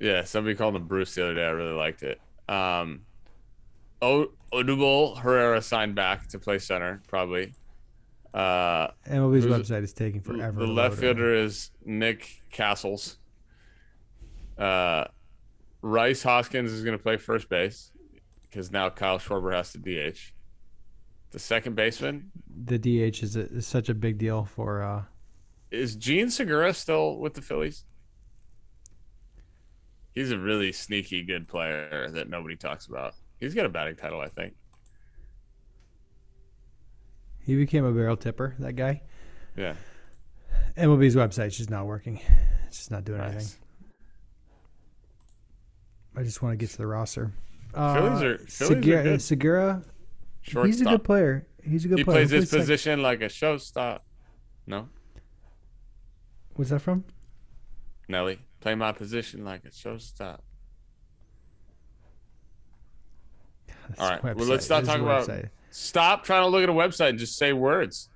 [0.00, 1.44] Yeah, somebody called him Bruce the other day.
[1.44, 2.20] I really liked it.
[2.48, 3.02] Um,
[4.00, 7.54] o- Odubel Herrera signed back to play center, probably.
[8.34, 10.60] Uh, MLB's website is taking forever.
[10.60, 13.18] the left fielder is Nick Castles.
[14.58, 15.04] Uh,
[15.82, 17.90] Rhys Hoskins is going to play first base
[18.42, 20.18] because now Kyle Schwarber has to DH.
[21.30, 22.30] The second baseman
[22.64, 24.82] The DH is, a, is such a big deal for.
[24.82, 25.02] Uh,
[25.70, 27.84] is Jean Segura still with the Phillies?
[30.14, 33.14] He's a really sneaky good player that nobody talks about.
[33.42, 34.54] He's got a batting title, I think.
[37.44, 38.54] he became a barrel tipper.
[38.60, 39.02] That guy.
[39.56, 39.74] Yeah.
[40.76, 42.20] MLB's website's just not working.
[42.68, 43.48] It's just not doing anything.
[46.16, 47.32] I just want to get to the roster.
[47.74, 49.22] Phillies Uh, are- Phillies are Segura, good.
[49.22, 49.82] Segura
[50.42, 51.46] he's a good player.
[51.64, 52.18] He's a good he player.
[52.18, 54.00] plays Who his sec- position like a showstop.
[54.66, 54.88] No,
[56.54, 57.04] What's that from?
[58.08, 60.38] Nelly, play my position like a showstop.
[63.66, 65.48] This All right, well, let's not talk about- website.
[65.70, 68.08] Stop trying to look at a website and just say words.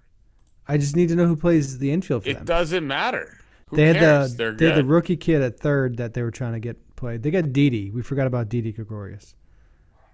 [0.68, 2.44] I just need to know who plays the infield for It them.
[2.44, 3.38] doesn't matter.
[3.68, 4.32] Who they had cares?
[4.32, 6.76] the They're they had the rookie kid at third that they were trying to get
[6.96, 7.22] played.
[7.22, 7.90] They got Didi.
[7.90, 9.34] We forgot about Didi Gregorius.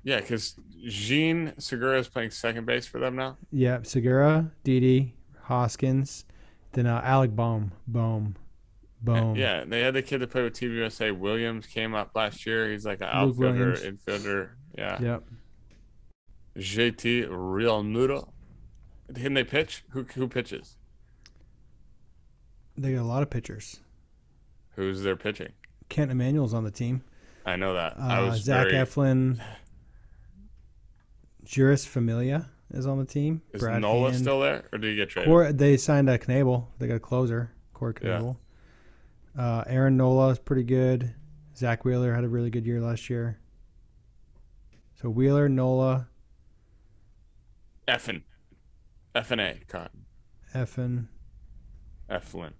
[0.04, 3.36] yeah, because Jean Segura is playing second base for them now.
[3.50, 6.24] Yeah, Segura, Didi, Hoskins,
[6.72, 8.36] then uh, Alec Bohm, Bohm,
[9.02, 9.34] Bohm.
[9.36, 11.10] Yeah, they had the kid that played with Team USA.
[11.10, 12.70] Williams came up last year.
[12.70, 14.50] He's like an outfielder, infielder.
[14.78, 15.00] Yeah.
[15.00, 15.24] Yep.
[16.56, 18.28] JT Realmuto.
[19.14, 19.84] Can they pitch?
[19.90, 20.76] Who who pitches?
[22.76, 23.80] They got a lot of pitchers.
[24.76, 25.52] Who's their pitching?
[25.88, 27.02] Kent Emanuel's on the team.
[27.44, 27.98] I know that.
[27.98, 28.84] I Uh, was Zach very.
[28.86, 29.38] Eflin,
[31.44, 33.42] Jeurys Familia is on the team.
[33.52, 34.22] Is Brad Nola Hand.
[34.22, 35.28] still there, or did he get traded?
[35.28, 36.66] Cor- they signed a Knebel.
[36.78, 38.20] They got a closer, Corey Yeah.
[38.20, 38.36] Knebel.
[39.36, 41.14] Uh, Aaron Nola is pretty good.
[41.56, 43.38] Zack Wheeler had a really good year last year.
[44.94, 46.08] So Wheeler, Nola,
[47.92, 48.22] Effin.
[49.14, 49.68] FNA.
[49.68, 50.06] Cotton.
[50.54, 51.06] Effin,
[52.10, 52.52] Eflin.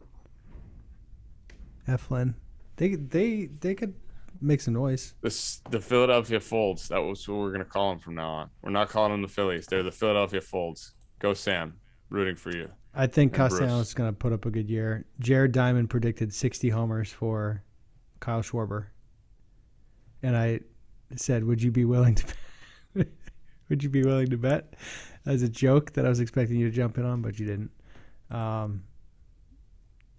[1.89, 2.35] Eflin.
[2.77, 3.95] They they they could
[4.41, 5.15] make some noise.
[5.23, 6.89] This the Philadelphia Folds.
[6.89, 8.51] That was what we're gonna call them from now on.
[8.63, 9.67] We're not calling them the Phillies.
[9.67, 10.95] They're the Philadelphia Folds.
[11.19, 11.75] Go Sam.
[12.11, 12.69] Rooting for you.
[12.95, 15.07] I think Castellanos is going to put up a good year.
[15.19, 17.63] Jared Diamond predicted 60 homers for
[18.21, 18.89] Kyle Schwarber.
[20.23, 20.61] And I
[21.17, 22.27] said, "Would you be willing to
[23.71, 24.75] Would you be willing to bet?"
[25.25, 27.71] As a joke that I was expecting you to jump in on, but you didn't.
[28.31, 28.83] Um,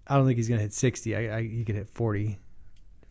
[0.08, 1.16] I don't think he's going to hit 60.
[1.16, 2.38] I, I he could hit 40.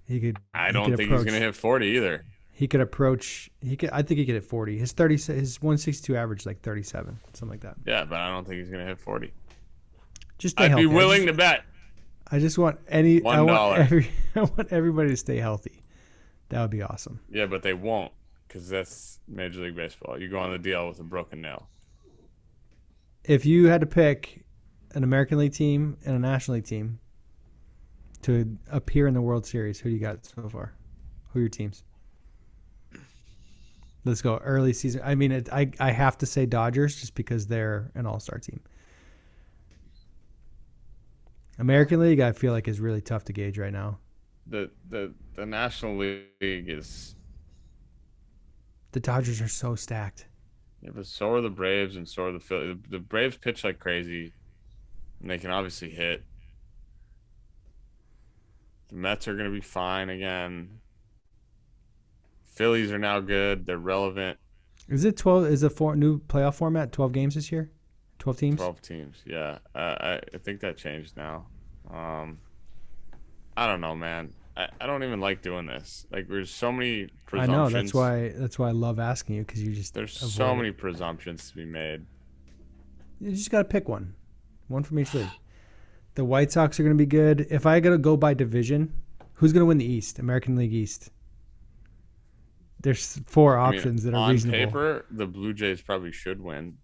[0.07, 2.25] He could I he don't could think he's gonna hit 40 either.
[2.51, 4.79] He could approach he could I think he could hit 40.
[4.79, 7.77] His 30 his 162 average is like 37, something like that.
[7.87, 9.33] Yeah, but I don't think he's gonna hit 40.
[10.39, 10.85] Just I'd be healthy.
[10.85, 11.65] I willing just- to bet.
[12.31, 13.21] I just want any.
[13.21, 14.11] I One want every.
[14.35, 15.83] I want everybody to stay healthy.
[16.49, 17.21] That would be awesome.
[17.31, 18.13] Yeah, but they won't
[18.49, 20.19] because that's Major League Baseball.
[20.19, 21.69] You go on the DL with a broken nail.
[23.25, 24.45] If you had to pick
[24.95, 26.99] an American League team and a National League team
[28.23, 30.75] to appear in the World Series, who do you got so far?
[31.31, 31.85] Who are your teams?
[34.05, 35.01] Let's go early season.
[35.05, 38.39] I mean, it, I I have to say Dodgers just because they're an All Star
[38.39, 38.61] team.
[41.59, 43.99] American League, I feel like is really tough to gauge right now.
[44.49, 47.15] The the the National League is
[48.91, 50.27] The Dodgers are so stacked.
[50.83, 52.77] Yeah, but so are the Braves and so are the Phillies.
[52.89, 54.33] The Braves pitch like crazy,
[55.21, 56.25] and they can obviously hit.
[58.89, 60.81] The Mets are gonna be fine again.
[62.45, 63.65] Phillies are now good.
[63.65, 64.39] They're relevant.
[64.89, 65.47] Is it twelve?
[65.47, 67.71] Is the four, new playoff format twelve games this year?
[68.19, 68.57] Twelve teams.
[68.57, 69.23] Twelve teams.
[69.25, 71.47] Yeah, uh, I I think that changed now.
[71.91, 72.41] Um,
[73.57, 74.33] I don't know, man.
[74.57, 76.07] I, I don't even like doing this.
[76.11, 77.69] Like, there's so many I know.
[77.69, 78.33] That's why.
[78.35, 80.57] That's why I love asking you because you just There's so it.
[80.57, 82.05] many presumptions to be made.
[83.21, 84.15] You just got to pick one,
[84.69, 85.29] one from each league.
[86.15, 87.47] The White Sox are going to be good.
[87.51, 88.93] If I got to go by division,
[89.35, 90.19] who's going to win the East?
[90.19, 91.11] American League East.
[92.83, 94.59] There's four I mean, options that are on reasonable.
[94.59, 96.79] paper, the Blue Jays probably should win,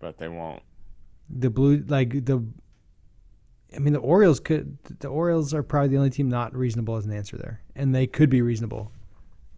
[0.00, 0.62] but they won't.
[1.30, 2.44] The blue, like the,
[3.74, 4.78] I mean, the Orioles could.
[5.00, 8.06] The Orioles are probably the only team not reasonable as an answer there, and they
[8.06, 8.92] could be reasonable.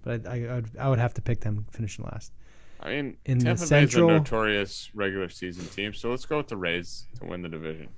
[0.02, 2.32] but I, I, would, I would have to pick them finishing last.
[2.80, 6.38] I mean, in Tampa the Central, Bay's a notorious regular season team, so let's go
[6.38, 7.88] with the Rays to win the division.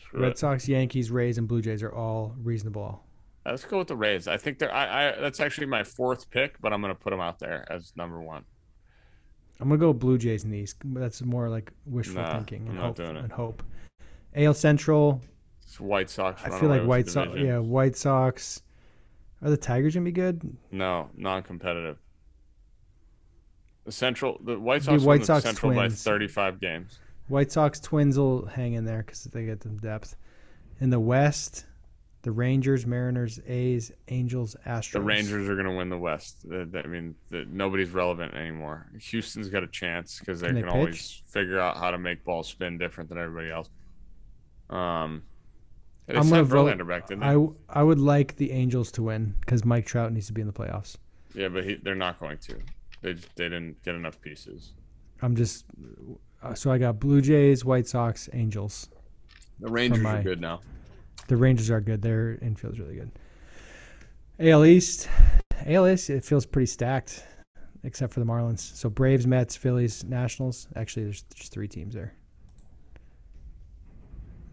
[0.00, 0.38] Screw Red it.
[0.38, 3.02] Sox, Yankees, Rays, and Blue Jays are all reasonable.
[3.44, 4.28] Let's go with the Rays.
[4.28, 4.72] I think they're.
[4.72, 7.66] I, I that's actually my fourth pick, but I'm going to put them out there
[7.70, 8.44] as number one.
[9.60, 10.74] I'm gonna go Blue Jays in these.
[10.84, 13.62] That's more like wishful nah, thinking and hope, and hope.
[14.34, 15.20] AL Central.
[15.66, 16.42] It's White Sox.
[16.44, 17.30] I feel like White Sox.
[17.36, 18.62] Yeah, White Sox.
[19.42, 20.56] Are the Tigers gonna be good?
[20.70, 21.98] No, non-competitive.
[23.84, 26.04] The Central, the White Sox, the White Sox the Central Twins.
[26.04, 26.98] by 35 games.
[27.28, 30.16] White Sox Twins will hang in there because they get some depth.
[30.80, 31.66] In the West,
[32.22, 34.92] the Rangers, Mariners, A's, Angels, Astros.
[34.92, 36.44] The Rangers are going to win the West.
[36.52, 38.86] I mean, nobody's relevant anymore.
[39.00, 42.48] Houston's got a chance because they can, can always figure out how to make balls
[42.48, 43.68] spin different than everybody else.
[44.70, 45.22] Um,
[46.08, 46.86] I'm going to vote.
[46.86, 50.40] Back, I I would like the Angels to win because Mike Trout needs to be
[50.40, 50.96] in the playoffs.
[51.34, 52.58] Yeah, but he, they're not going to.
[53.02, 54.72] They they didn't get enough pieces.
[55.22, 55.64] I'm just
[56.42, 58.88] uh, so I got Blue Jays, White Sox, Angels.
[59.58, 60.60] The Rangers my, are good now.
[61.28, 62.02] The Rangers are good.
[62.02, 63.10] Their infield's really good.
[64.38, 65.08] AL East,
[65.66, 67.24] AL East, it feels pretty stacked,
[67.84, 68.60] except for the Marlins.
[68.60, 70.68] So Braves, Mets, Phillies, Nationals.
[70.76, 72.14] Actually, there's just three teams there.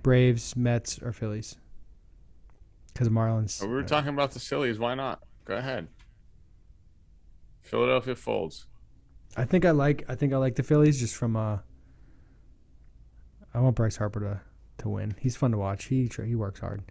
[0.04, 1.56] Braves, Mets, or Phillies.
[2.94, 3.62] Because Marlins.
[3.62, 4.78] we were uh, talking about the Phillies.
[4.78, 5.24] Why not?
[5.46, 5.88] Go ahead.
[7.62, 8.68] Philadelphia folds.
[9.36, 10.04] I think I like.
[10.08, 11.36] I think I like the Phillies just from.
[11.36, 11.58] Uh,
[13.54, 14.42] I want Bryce Harper to
[14.80, 15.16] to win.
[15.20, 15.86] He's fun to watch.
[15.86, 16.84] He he works hard.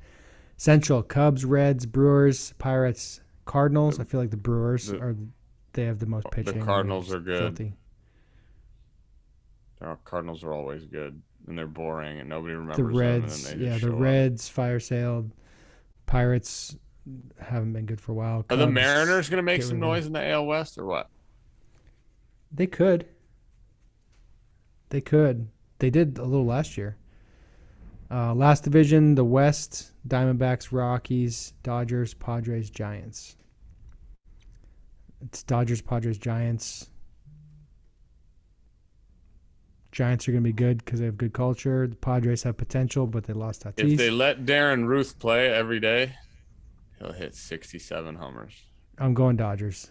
[0.57, 4.01] Central Cubs, Reds, Brewers, Pirates, Cardinals.
[4.01, 5.17] I feel like the Brewers the, are
[5.73, 6.59] they have the most pitching.
[6.59, 7.39] The Cardinals are good.
[7.39, 7.75] Filthy.
[9.79, 13.51] The Cardinals are always good and they're boring and nobody remembers the Reds.
[13.51, 14.55] Them, yeah, the Reds up.
[14.55, 15.33] fire sailed.
[16.07, 16.77] Pirates
[17.41, 18.43] haven't been good for a while.
[18.43, 21.09] Cubs, are the Mariners going to make some noise in the AL West or what?
[22.53, 23.07] They could.
[24.91, 25.49] They could.
[25.79, 26.97] They did a little last year.
[28.11, 33.37] Uh, last division, the West: Diamondbacks, Rockies, Dodgers, Padres, Giants.
[35.25, 36.91] It's Dodgers, Padres, Giants.
[39.93, 41.87] Giants are going to be good because they have good culture.
[41.87, 43.93] The Padres have potential, but they lost Tatis.
[43.93, 46.17] If they let Darin Ruf play every day,
[46.99, 48.55] he'll hit 67 homers.
[48.99, 49.91] I'm going Dodgers.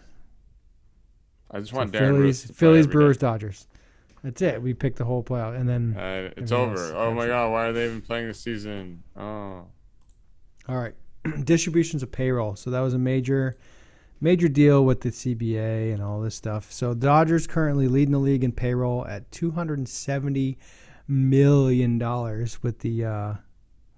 [1.50, 3.26] I just want so Darren Phillies, Phillies, Brewers, day.
[3.26, 3.68] Dodgers.
[4.24, 4.62] That's it.
[4.62, 6.74] We picked the whole playoff, and then uh, it's over.
[6.74, 9.02] Else, oh my god, why are they even playing the season?
[9.16, 9.66] Oh.
[10.68, 10.94] All right,
[11.44, 12.56] distributions of payroll.
[12.56, 13.56] So that was a major,
[14.22, 16.72] major deal with the CBA and all this stuff.
[16.72, 20.58] So Dodgers currently leading the league in payroll at two hundred and seventy
[21.08, 23.34] million dollars with the uh,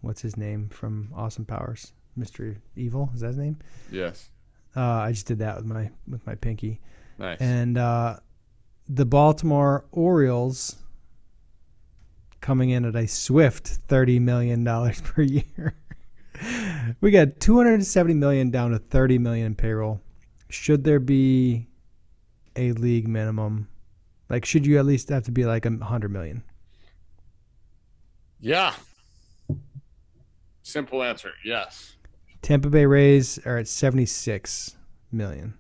[0.01, 3.11] what's his name from Austin Powers, Mister Evil.
[3.15, 3.59] Is that his name?
[3.93, 4.31] Yes.
[4.75, 6.81] Uh, I just did that with my with my pinky.
[7.19, 7.41] Nice.
[7.41, 8.17] And uh,
[8.89, 10.77] the Baltimore Orioles
[12.41, 15.77] coming in at a swift thirty million dollars per year.
[17.03, 20.01] we got two hundred and seventy million down to thirty million in payroll.
[20.51, 21.67] Should there be
[22.57, 23.69] a league minimum?
[24.29, 26.43] Like, should you at least have to be like a hundred million?
[28.41, 28.75] Yeah.
[30.63, 31.97] Simple answer, yes.
[32.43, 34.77] Tampa Bay Rays are at seventy six
[35.13, 35.55] million.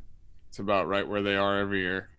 [0.48, 2.10] It's about right where they are every year.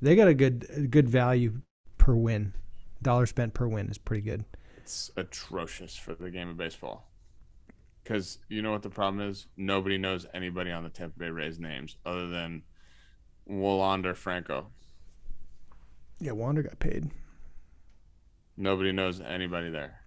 [0.00, 1.60] They got a good a good value
[1.98, 2.54] per win.
[3.02, 4.44] Dollar spent per win is pretty good.
[4.78, 7.11] It's atrocious for the game of baseball.
[8.02, 9.46] Because you know what the problem is?
[9.56, 12.62] Nobody knows anybody on the Tampa Bay Rays names other than
[13.46, 14.66] Wander Franco.
[16.18, 17.10] Yeah, Wander got paid.
[18.56, 20.00] Nobody knows anybody there.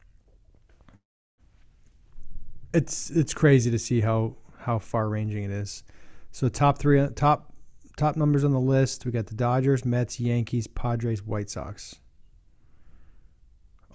[2.73, 5.83] It's it's crazy to see how how far ranging it is.
[6.31, 7.53] So top three, top
[7.97, 9.05] top numbers on the list.
[9.05, 11.95] We got the Dodgers, Mets, Yankees, Padres, White Sox.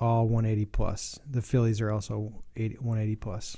[0.00, 1.18] All 180 plus.
[1.28, 3.56] The Phillies are also 80, 180 plus.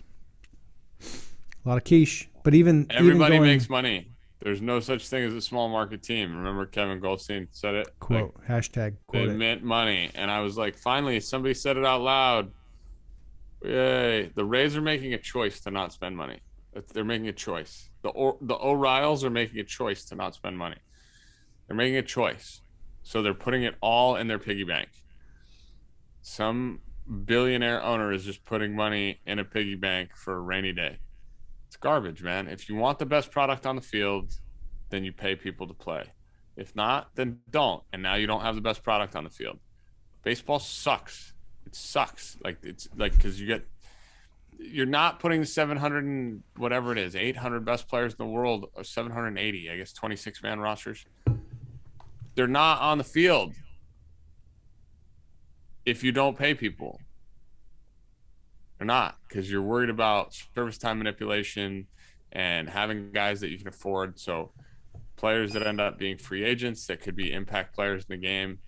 [1.65, 4.09] A lot of quiche, but even everybody even going, makes money.
[4.41, 6.37] There's no such thing as a small market team.
[6.37, 7.89] Remember Kevin Goldstein said it.
[8.01, 8.97] Quote like, hashtag.
[9.07, 12.51] Quote it, it meant money, and I was like, finally, somebody said it out loud.
[13.65, 14.33] Yay!
[14.35, 16.41] The Rays are making a choice to not spend money.
[16.93, 17.91] They're making a choice.
[18.03, 20.79] The or, the Orioles are making a choice to not spend money.
[21.67, 22.63] They're making a choice,
[23.03, 24.89] so they're putting it all in their piggy bank.
[26.23, 30.99] Some billionaire owner is just putting money in a piggy bank for a rainy day.
[31.67, 32.49] It's garbage, man.
[32.49, 34.35] If you want the best product on the field,
[34.91, 36.05] then you pay people to play.
[36.57, 37.83] If not, then don't.
[37.93, 39.59] And now you don't have the best product on the field.
[40.23, 41.33] Baseball sucks.
[41.67, 42.37] It sucks.
[42.45, 43.67] Like it's like because you get
[44.59, 48.71] you're not putting the 700 and whatever it is, 800 best players in the world,
[48.75, 51.05] or 780, I guess, 26 man rosters.
[52.35, 53.55] They're not on the field
[55.85, 57.01] if you don't pay people.
[58.79, 61.87] They're not because you're worried about service time manipulation
[62.33, 64.19] and having guys that you can afford.
[64.19, 64.51] So,
[65.17, 68.59] players that end up being free agents that could be impact players in the game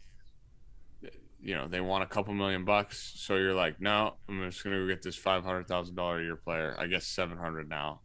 [1.44, 4.78] you know they want a couple million bucks so you're like no i'm just gonna
[4.78, 8.00] go get this $500000 a year player i guess 700 now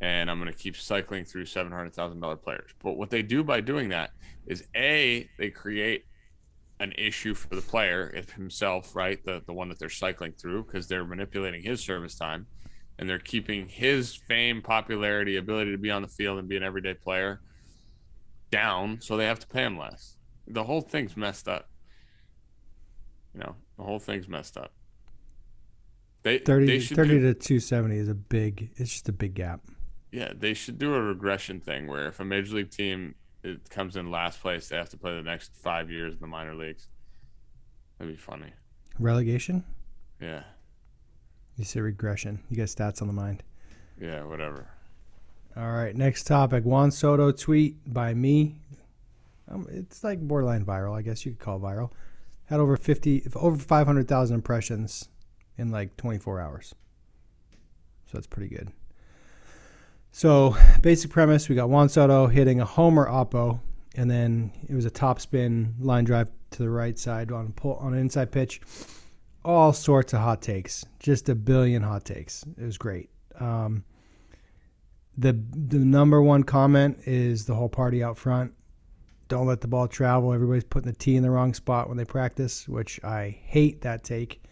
[0.00, 4.12] and i'm gonna keep cycling through $700000 players but what they do by doing that
[4.46, 6.06] is a they create
[6.82, 10.64] an issue for the player if himself right the, the one that they're cycling through
[10.64, 12.46] because they're manipulating his service time
[12.98, 16.62] and they're keeping his fame popularity ability to be on the field and be an
[16.62, 17.40] everyday player
[18.50, 20.16] down so they have to pay him less
[20.46, 21.68] the whole thing's messed up
[23.34, 24.72] you know, the whole thing's messed up.
[26.22, 29.60] They 30, they 30 do, to 270 is a big, it's just a big gap.
[30.12, 33.96] Yeah, they should do a regression thing where if a major league team it comes
[33.96, 36.88] in last place, they have to play the next five years in the minor leagues.
[37.98, 38.52] That'd be funny.
[38.98, 39.64] Relegation?
[40.20, 40.42] Yeah.
[41.56, 42.40] You say regression.
[42.50, 43.42] You got stats on the mind.
[44.00, 44.68] Yeah, whatever.
[45.56, 46.64] All right, next topic.
[46.64, 48.56] Juan Soto tweet by me.
[49.48, 51.90] Um, it's like borderline viral, I guess you could call viral
[52.52, 55.08] had over 50 over 500,000 impressions
[55.56, 56.74] in like 24 hours.
[58.06, 58.70] So that's pretty good.
[60.12, 63.60] So, basic premise, we got Juan Soto hitting a homer oppo
[63.96, 67.74] and then it was a top spin line drive to the right side on pull
[67.76, 68.60] on an inside pitch.
[69.44, 72.44] All sorts of hot takes, just a billion hot takes.
[72.56, 73.10] It was great.
[73.40, 73.84] Um,
[75.18, 78.54] the the number one comment is the whole party out front
[79.32, 80.34] don't let the ball travel.
[80.34, 84.04] Everybody's putting the tee in the wrong spot when they practice, which I hate that
[84.04, 84.42] take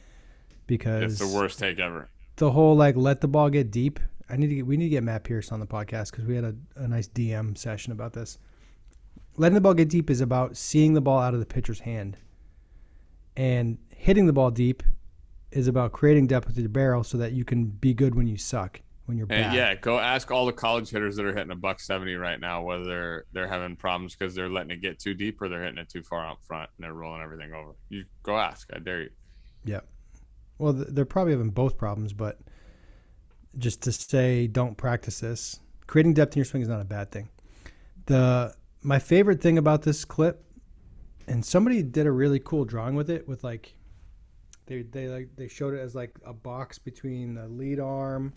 [0.66, 2.08] because it's the worst take ever.
[2.36, 4.00] The whole like let the ball get deep.
[4.30, 6.34] I need to get, we need to get Matt Pierce on the podcast because we
[6.34, 8.38] had a, a nice DM session about this.
[9.36, 12.16] Letting the ball get deep is about seeing the ball out of the pitcher's hand,
[13.36, 14.82] and hitting the ball deep
[15.50, 18.36] is about creating depth with your barrel so that you can be good when you
[18.36, 19.46] suck when you're bad.
[19.46, 22.38] And yeah, go ask all the college hitters that are hitting a buck seventy right
[22.38, 25.62] now whether they're they're having problems because they're letting it get too deep or they're
[25.62, 27.72] hitting it too far out front and they're rolling everything over.
[27.88, 28.70] You go ask.
[28.72, 29.10] I dare you.
[29.64, 29.80] Yeah.
[30.58, 32.38] Well, they're probably having both problems, but
[33.58, 35.60] just to say don't practice this.
[35.86, 37.28] Creating depth in your swing is not a bad thing.
[38.06, 40.44] The my favorite thing about this clip,
[41.26, 43.74] and somebody did a really cool drawing with it, with like
[44.66, 48.32] they they like they showed it as like a box between the lead arm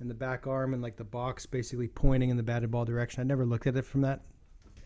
[0.00, 3.20] and the back arm and like the box basically pointing in the batted ball direction.
[3.20, 4.22] I never looked at it from that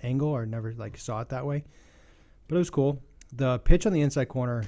[0.02, 1.64] angle or never like saw it that way,
[2.48, 3.02] but it was cool.
[3.32, 4.64] The pitch on the inside corner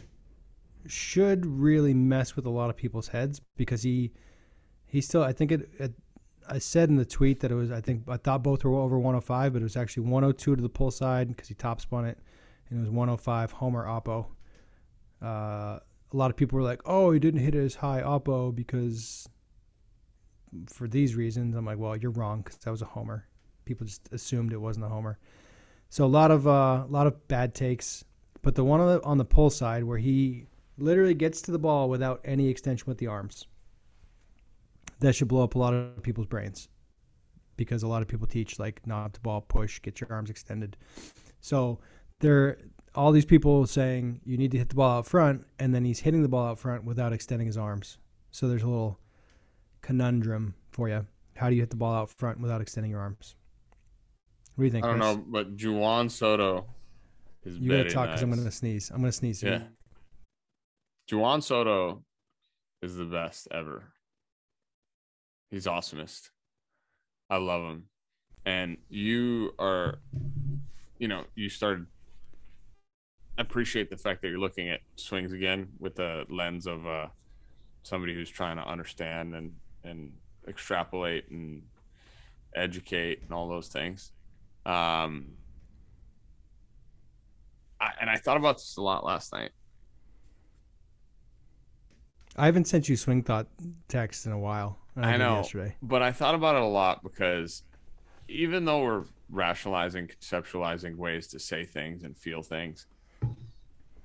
[0.86, 4.12] should really mess with a lot of people's heads because he
[4.89, 5.93] he still I think it, it
[6.49, 8.99] I said in the tweet that it was I think I thought both were over
[8.99, 12.18] 105, but it was actually 102 to the pull side because he top spun it,
[12.70, 14.26] and it was 105 Homer Oppo.
[15.22, 15.78] Uh,
[16.11, 19.28] a lot of people were like, "Oh, he didn't hit it as high Oppo because
[20.66, 21.55] for these reasons.
[21.55, 23.26] I'm like, well, you're wrong because that was a homer.
[23.64, 25.18] People just assumed it wasn't a homer.
[25.91, 28.05] So a lot of uh, a lot of bad takes.
[28.43, 30.47] But the one on the on the pull side where he
[30.78, 33.47] literally gets to the ball without any extension with the arms,
[35.01, 36.68] that should blow up a lot of people's brains
[37.57, 40.76] because a lot of people teach like knob to ball, push, get your arms extended.
[41.40, 41.80] So
[42.20, 42.59] there
[42.94, 46.01] all these people saying you need to hit the ball out front, and then he's
[46.01, 47.99] hitting the ball out front without extending his arms.
[48.30, 48.99] So there's a little
[49.82, 51.07] conundrum for you.
[51.36, 53.36] How do you hit the ball out front without extending your arms?
[54.55, 54.84] What do you think?
[54.84, 55.16] I don't Chris?
[55.16, 56.66] know, but Juan Soto
[57.44, 58.22] is you gotta talk because nice.
[58.22, 58.90] I'm gonna sneeze.
[58.90, 59.42] I'm gonna sneeze.
[59.42, 59.62] Yeah.
[61.12, 62.03] Juan Soto
[62.82, 63.84] is the best ever.
[65.51, 66.30] He's awesomest.
[67.30, 67.84] I love him.
[68.44, 69.99] And you are,
[70.99, 71.86] you know, you started.
[73.36, 77.07] I appreciate the fact that you're looking at swings again with the lens of uh,
[77.82, 79.53] somebody who's trying to understand and
[79.84, 80.12] and
[80.46, 81.62] extrapolate and
[82.55, 84.12] educate and all those things.
[84.66, 85.32] Um,
[87.80, 89.51] I, and I thought about this a lot last night.
[92.36, 93.46] I haven't sent you swing thought
[93.88, 94.78] text in a while.
[94.99, 95.76] I, I know, yesterday.
[95.82, 97.62] but I thought about it a lot because
[98.28, 102.86] even though we're rationalizing, conceptualizing ways to say things and feel things,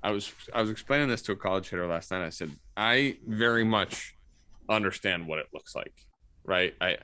[0.02, 2.24] I was I was explaining this to a college hitter last night.
[2.24, 4.16] I said I very much
[4.68, 5.94] understand what it looks like,
[6.44, 6.74] right?
[6.80, 6.98] I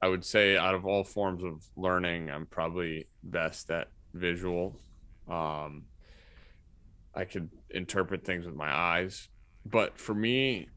[0.00, 4.80] I would say out of all forms of learning, I'm probably best at visual.
[5.28, 5.84] Um,
[7.14, 9.28] I could interpret things with my eyes,
[9.66, 10.68] but for me,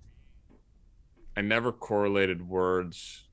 [1.35, 3.23] I never correlated words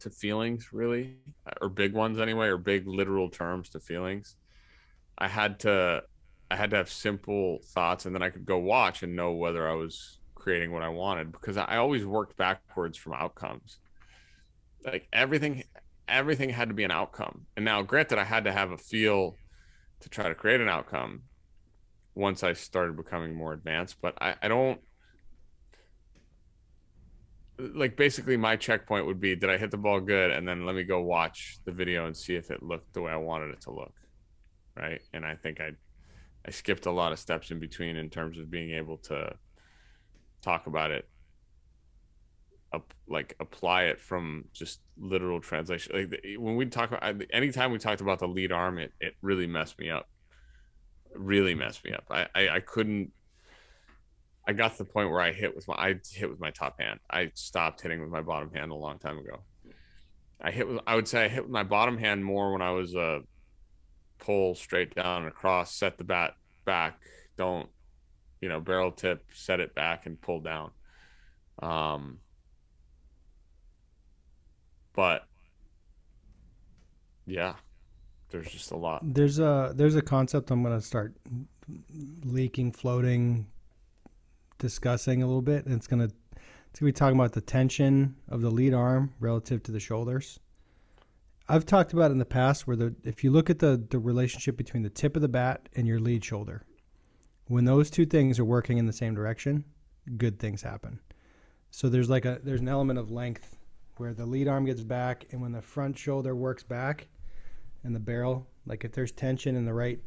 [0.00, 1.16] to feelings really,
[1.60, 4.36] or big ones anyway, or big literal terms to feelings.
[5.16, 6.02] I had to
[6.50, 9.66] I had to have simple thoughts and then I could go watch and know whether
[9.68, 13.78] I was creating what I wanted because I always worked backwards from outcomes.
[14.84, 15.64] Like everything
[16.08, 17.46] everything had to be an outcome.
[17.56, 19.36] And now granted I had to have a feel
[20.00, 21.22] to try to create an outcome
[22.14, 24.80] once I started becoming more advanced, but I, I don't
[27.74, 30.74] like basically my checkpoint would be did I hit the ball good and then let
[30.74, 33.60] me go watch the video and see if it looked the way I wanted it
[33.62, 33.94] to look.
[34.76, 35.00] Right.
[35.12, 35.72] And I think I
[36.46, 39.34] I skipped a lot of steps in between in terms of being able to
[40.40, 41.08] talk about it
[42.72, 47.78] up, like apply it from just literal translation like when we talk about anytime we
[47.78, 50.08] talked about the lead arm it, it really messed me up
[51.14, 53.12] really messed me up I, I i couldn't
[54.46, 56.80] I got to the point where I hit with my I hit with my top
[56.80, 57.00] hand.
[57.08, 59.42] I stopped hitting with my bottom hand a long time ago.
[60.40, 62.72] I hit with I would say I hit with my bottom hand more when I
[62.72, 63.18] was a uh,
[64.18, 66.34] pull straight down and across, set the bat
[66.64, 67.00] back,
[67.36, 67.68] don't
[68.40, 70.72] you know, barrel tip, set it back and pull down.
[71.62, 72.18] Um
[74.92, 75.26] but
[77.26, 77.54] yeah,
[78.30, 79.02] there's just a lot.
[79.04, 81.14] There's a there's a concept I'm gonna start
[82.24, 83.46] leaking, floating,
[84.62, 86.08] discussing a little bit, and it's gonna
[86.70, 90.40] it's gonna be talking about the tension of the lead arm relative to the shoulders.
[91.48, 94.56] I've talked about in the past where the if you look at the the relationship
[94.56, 96.64] between the tip of the bat and your lead shoulder,
[97.48, 99.64] when those two things are working in the same direction,
[100.16, 101.00] good things happen.
[101.70, 103.56] So there's like a there's an element of length
[103.96, 107.08] where the lead arm gets back, and when the front shoulder works back,
[107.84, 110.00] and the barrel, like if there's tension in the right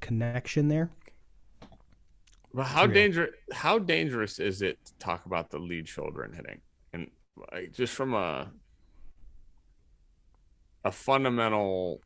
[0.00, 0.90] connection there,
[2.52, 6.60] well, how dangerous how dangerous is it to talk about the lead shoulder and hitting?
[6.92, 7.10] And
[7.52, 8.50] like, just from a
[10.84, 12.00] a fundamental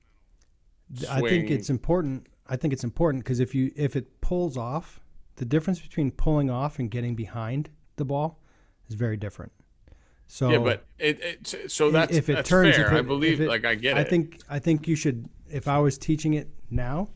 [0.94, 1.10] swing...
[1.10, 2.26] I think it's important.
[2.46, 5.00] I think it's important because if you if it pulls off,
[5.36, 8.40] the difference between pulling off and getting behind the ball
[8.88, 9.52] is very different.
[10.26, 12.86] So yeah, but it, it so that's if it that's turns, fair.
[12.86, 14.06] If it, I believe, it, like I get I it.
[14.06, 15.28] I think I think you should.
[15.50, 17.08] If I was teaching it now,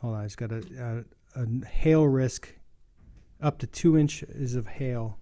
[0.00, 1.04] Hold on, I just got a,
[1.36, 2.54] a, a hail risk
[3.40, 5.18] up to two inches of hail.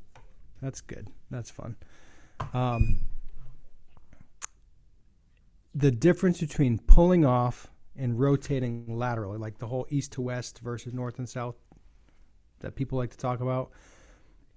[0.61, 1.09] That's good.
[1.31, 1.77] That's fun.
[2.53, 3.01] Um,
[5.75, 10.93] the difference between pulling off and rotating laterally, like the whole east to west versus
[10.93, 11.57] north and south
[12.61, 13.71] that people like to talk about,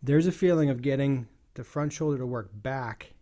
[0.02, 3.14] there's a feeling of getting the front shoulder to work back,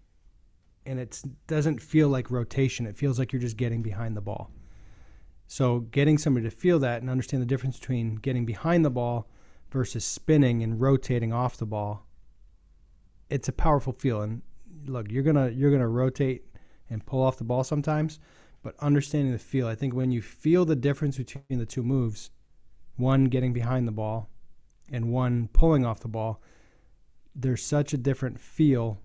[0.86, 2.86] and it doesn't feel like rotation.
[2.86, 4.52] It feels like you're just getting behind the ball.
[5.48, 9.30] So getting somebody to feel that and understand the difference between getting behind the ball
[9.70, 12.06] versus spinning and rotating off the ball,
[13.30, 14.41] it's a powerful feeling.
[14.86, 16.46] Look, you're gonna you're gonna rotate
[16.89, 18.20] and pull off the ball sometimes,
[18.64, 19.68] but understanding the feel.
[19.68, 22.32] I think when you feel the difference between the two moves,
[22.96, 24.30] one getting behind the ball
[24.91, 26.41] and one pulling off the ball,
[27.36, 29.00] there's such a different feel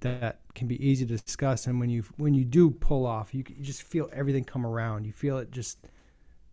[0.00, 1.66] that can be easy to discuss.
[1.66, 5.04] And when you when you do pull off, you, you just feel everything come around.
[5.04, 5.78] You feel it just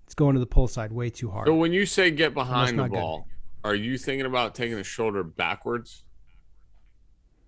[0.06, 1.48] it's going to the pull side way too hard.
[1.48, 3.28] So when you say get behind the ball,
[3.64, 3.70] good.
[3.70, 6.04] are you thinking about taking the shoulder backwards,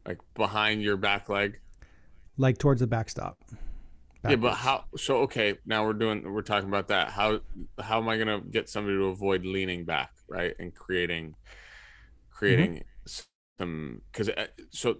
[0.05, 1.59] like behind your back leg,
[2.37, 3.39] like towards the backstop?
[4.21, 4.29] Backwards.
[4.29, 4.85] Yeah, but how?
[4.97, 7.09] So okay, now we're doing we're talking about that.
[7.09, 7.39] How
[7.79, 11.35] how am I gonna get somebody to avoid leaning back, right, and creating
[12.29, 13.23] creating mm-hmm.
[13.57, 14.97] some because uh, so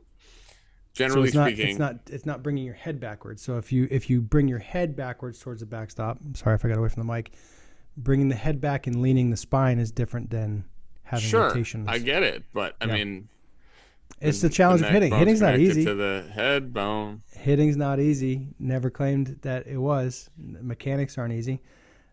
[0.94, 3.42] generally so it's not, speaking it's not it's not bringing your head backwards.
[3.42, 6.66] So if you if you bring your head backwards towards the backstop I'm sorry if
[6.66, 7.32] i got away from the mic
[7.98, 10.66] bringing the head back and leaning the spine is different than
[11.04, 11.88] having sure, rotations.
[11.90, 12.94] I get it but i yeah.
[12.94, 13.30] mean
[14.20, 15.14] it's the, the challenge of hitting.
[15.14, 15.86] hitting's not easy.
[15.86, 17.24] to the head bone.
[17.32, 18.50] Hitting's not easy.
[18.60, 20.30] Never claimed that it was.
[20.38, 21.62] Mechanics aren't easy.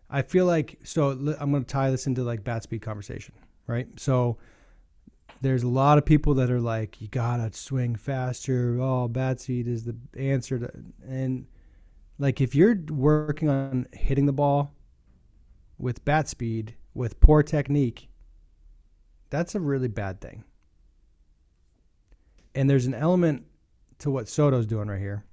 [0.09, 3.33] I feel like so i'm going to tie this into like bat speed conversation
[3.69, 3.87] right?
[3.97, 4.37] So
[5.41, 8.77] there's a lot of people that are like, you gotta swing faster.
[8.79, 10.71] Oh, bat speed is the answer to,
[11.07, 11.47] and
[12.17, 14.73] like if you're working on hitting the ball
[15.77, 18.09] with bat speed with poor technique,
[19.29, 20.43] that's a really bad thing.
[22.55, 23.45] And there's an element
[23.99, 25.23] to what Soto's doing right here.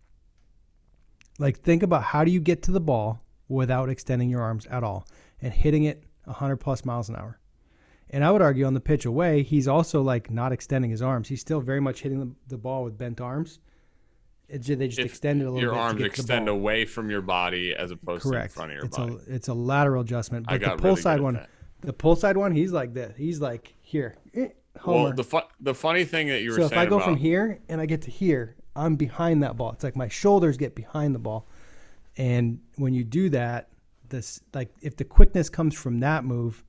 [1.39, 4.85] Like think about how do you get to the ball without extending your arms at
[4.85, 5.07] all
[5.41, 7.39] and hitting it 100 plus miles an hour.
[8.11, 11.29] And I would argue on the pitch away, he's also like not extending his arms.
[11.29, 13.59] He's still very much hitting the, the ball with bent arms.
[14.49, 15.77] It's they just if extend it a little your bit.
[15.77, 18.55] Your arms extend away from your body as opposed Correct.
[18.55, 19.19] to in front of your it's body.
[19.29, 20.47] A, it's a lateral adjustment.
[20.47, 21.47] But the pull really side one,
[21.81, 23.17] The pull side one, he's like this.
[23.17, 24.17] He's like here.
[24.35, 24.49] Eh.
[24.85, 27.17] Well, the fu- the funny thing that you were so if I go about, from
[27.17, 29.73] here and I get to here, I'm behind that ball.
[29.73, 31.49] It's like my shoulders get behind the ball,
[32.17, 33.71] and when you do that,
[34.11, 36.63] this like if the quickness comes from that move,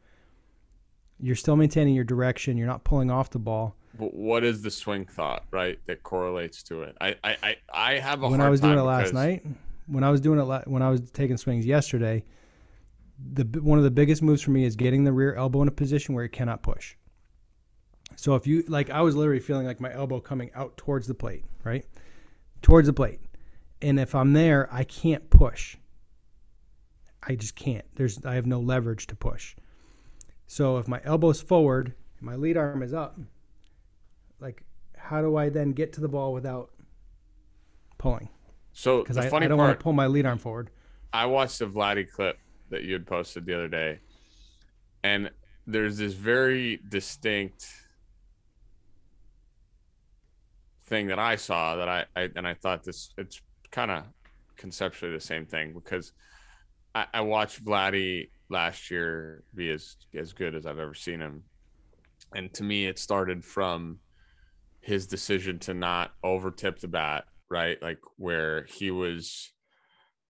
[1.19, 2.57] you're still maintaining your direction.
[2.57, 3.75] You're not pulling off the ball.
[3.99, 6.95] But what is the swing thought, right, that correlates to it?
[7.01, 9.45] I I I, I have a when I was doing it last because- night,
[9.87, 12.23] when I was doing it la- when I was taking swings yesterday,
[13.33, 15.71] the one of the biggest moves for me is getting the rear elbow in a
[15.71, 16.95] position where it cannot push.
[18.15, 21.13] So if you like, I was literally feeling like my elbow coming out towards the
[21.13, 21.85] plate, right,
[22.61, 23.19] towards the plate,
[23.81, 25.77] and if I'm there, I can't push.
[27.23, 27.85] I just can't.
[27.95, 29.55] There's I have no leverage to push.
[30.47, 33.19] So if my elbow's forward, and my lead arm is up,
[34.39, 34.63] like
[34.95, 36.71] how do I then get to the ball without
[37.97, 38.29] pulling?
[38.71, 40.69] So because the I, I don't want part, to pull my lead arm forward.
[41.13, 42.39] I watched the Vladdy clip
[42.69, 43.99] that you had posted the other day,
[45.03, 45.29] and
[45.65, 47.67] there's this very distinct
[50.85, 54.03] thing that I saw that I, I and I thought this it's kind of
[54.55, 56.13] conceptually the same thing because
[57.13, 61.43] I, watched Vladdy last year be as as good as I've ever seen him,
[62.35, 63.99] and to me it started from
[64.79, 67.81] his decision to not over tip the bat, right?
[67.81, 69.51] Like where he was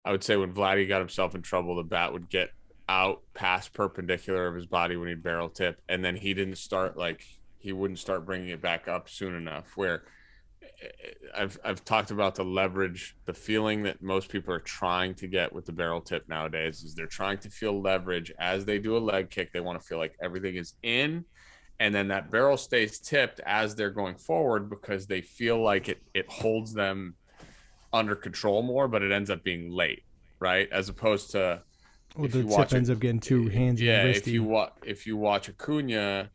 [0.05, 2.51] I would say when Vladdy got himself in trouble, the bat would get
[2.87, 6.95] out past perpendicular of his body when he'd barrel tip, and then he didn't start
[6.95, 7.25] like
[7.57, 9.75] he wouldn't start bringing it back up soon enough.
[9.75, 10.03] Where
[11.35, 15.51] I've I've talked about the leverage, the feeling that most people are trying to get
[15.51, 18.99] with the barrel tip nowadays is they're trying to feel leverage as they do a
[18.99, 19.51] leg kick.
[19.51, 21.25] They want to feel like everything is in,
[21.79, 26.01] and then that barrel stays tipped as they're going forward because they feel like it
[26.13, 27.15] it holds them
[27.93, 30.03] under control more, but it ends up being late,
[30.39, 30.69] right?
[30.71, 31.61] As opposed to
[32.15, 35.07] Well, if the you tip ends up getting too handsy yeah, if you watch if
[35.07, 36.29] you watch Acuna,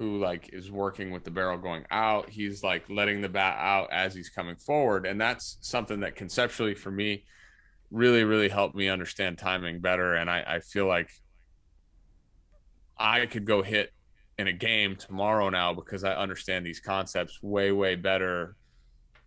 [0.00, 3.92] who like is working with the barrel going out, he's like letting the bat out
[3.92, 7.22] as he's coming forward, and that's something that conceptually for me
[7.90, 11.10] really really helped me understand timing better, and I, I feel like
[12.96, 13.90] I could go hit
[14.38, 18.56] in a game tomorrow now because I understand these concepts way way better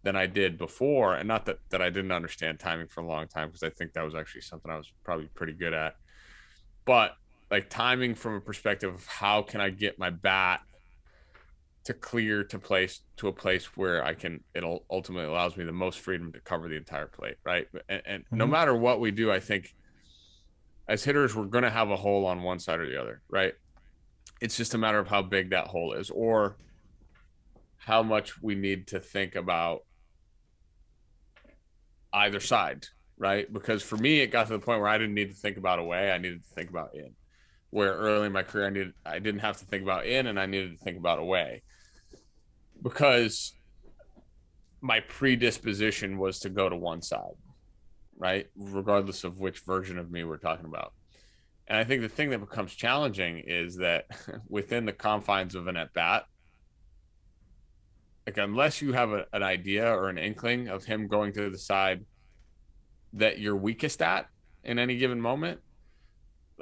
[0.01, 3.27] than I did before, and not that that I didn't understand timing for a long
[3.27, 5.97] time because I think that was actually something I was probably pretty good at,
[6.83, 7.11] but
[7.53, 10.61] like timing from a perspective of how can I get my bat
[11.85, 15.71] to clear to place to a place where I can it'll ultimately allows me the
[15.71, 17.67] most freedom to cover the entire plate, right?
[17.87, 18.49] And, and no Mhm.
[18.49, 19.69] matter what we do, I think
[20.87, 23.53] as hitters we're going to have a hole on one side or the other, right?
[24.41, 26.57] It's just a matter of how big that hole is or
[27.77, 29.81] how much we need to think about
[32.13, 33.51] either side, right?
[33.53, 35.77] Because for me, it got to the point where I didn't need to think about
[35.77, 37.15] away; I needed to think about in.
[37.73, 40.39] Where early in my career, I needed I didn't have to think about in, and
[40.39, 41.63] I needed to think about away,
[42.83, 43.55] because
[44.79, 47.33] my predisposition was to go to one side,
[48.15, 48.45] right?
[48.55, 50.93] Regardless of which version of me we're talking about.
[51.67, 54.05] And I think the thing that becomes challenging is that
[54.47, 56.25] within the confines of an at bat,
[58.27, 61.57] like unless you have a, an idea or an inkling of him going to the
[61.57, 62.05] side
[63.13, 64.27] that you're weakest at
[64.63, 65.59] in any given moment,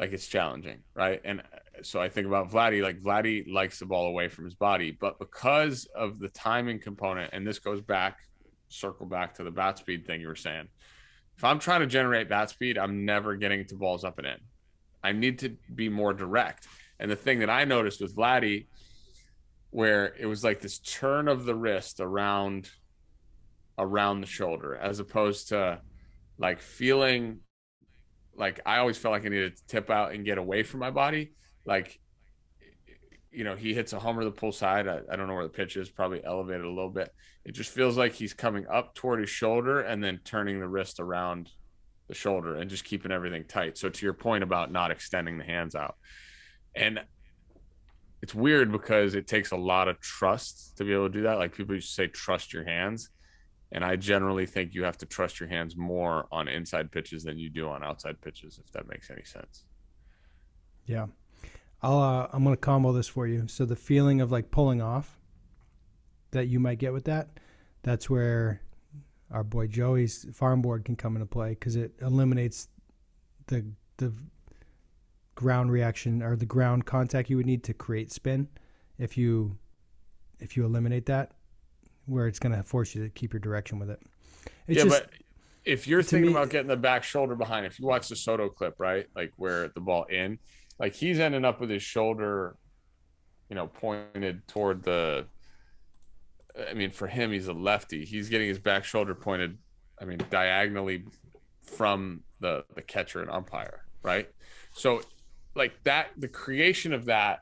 [0.01, 1.21] like it's challenging, right?
[1.23, 4.55] And uh, so I think about Vladdy, like Vladdy likes the ball away from his
[4.55, 8.19] body, but because of the timing component, and this goes back,
[8.67, 10.67] circle back to the bat speed thing you were saying.
[11.37, 14.37] If I'm trying to generate bat speed, I'm never getting to balls up and in.
[15.03, 16.67] I need to be more direct.
[16.99, 18.65] And the thing that I noticed with Vladdy
[19.69, 22.69] where it was like this turn of the wrist around
[23.77, 25.79] around the shoulder as opposed to
[26.37, 27.39] like feeling
[28.35, 30.91] like I always felt like I needed to tip out and get away from my
[30.91, 31.33] body.
[31.65, 31.99] Like,
[33.31, 34.87] you know, he hits a homer to the pull side.
[34.87, 37.13] I, I don't know where the pitch is, probably elevated a little bit.
[37.45, 40.99] It just feels like he's coming up toward his shoulder and then turning the wrist
[40.99, 41.49] around
[42.07, 43.77] the shoulder and just keeping everything tight.
[43.77, 45.95] So to your point about not extending the hands out.
[46.75, 46.99] And
[48.21, 51.37] it's weird because it takes a lot of trust to be able to do that.
[51.37, 53.09] Like people used to say, trust your hands.
[53.71, 57.37] And I generally think you have to trust your hands more on inside pitches than
[57.37, 59.63] you do on outside pitches, if that makes any sense.
[60.85, 61.07] Yeah.
[61.81, 63.47] I'll uh, I'm gonna combo this for you.
[63.47, 65.19] So the feeling of like pulling off
[66.31, 67.29] that you might get with that,
[67.81, 68.61] that's where
[69.31, 72.67] our boy Joey's farm board can come into play because it eliminates
[73.47, 73.65] the
[73.97, 74.13] the
[75.35, 78.47] ground reaction or the ground contact you would need to create spin
[78.99, 79.57] if you
[80.39, 81.31] if you eliminate that
[82.05, 84.01] where it's going to force you to keep your direction with it.
[84.67, 85.09] It's yeah, just, but
[85.63, 88.49] if you're thinking me- about getting the back shoulder behind, if you watch the Soto
[88.49, 90.39] clip, right, like where the ball in,
[90.79, 92.55] like he's ending up with his shoulder,
[93.49, 95.25] you know, pointed toward the.
[96.69, 98.03] I mean, for him, he's a lefty.
[98.03, 99.57] He's getting his back shoulder pointed.
[99.99, 101.05] I mean, diagonally
[101.61, 104.29] from the the catcher and umpire, right?
[104.73, 105.01] So,
[105.55, 107.41] like that, the creation of that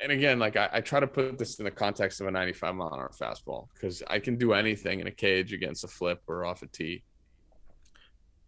[0.00, 2.74] and again, like I, I, try to put this in the context of a 95
[2.74, 6.22] mile an hour fastball because I can do anything in a cage against a flip
[6.26, 7.04] or off a tee.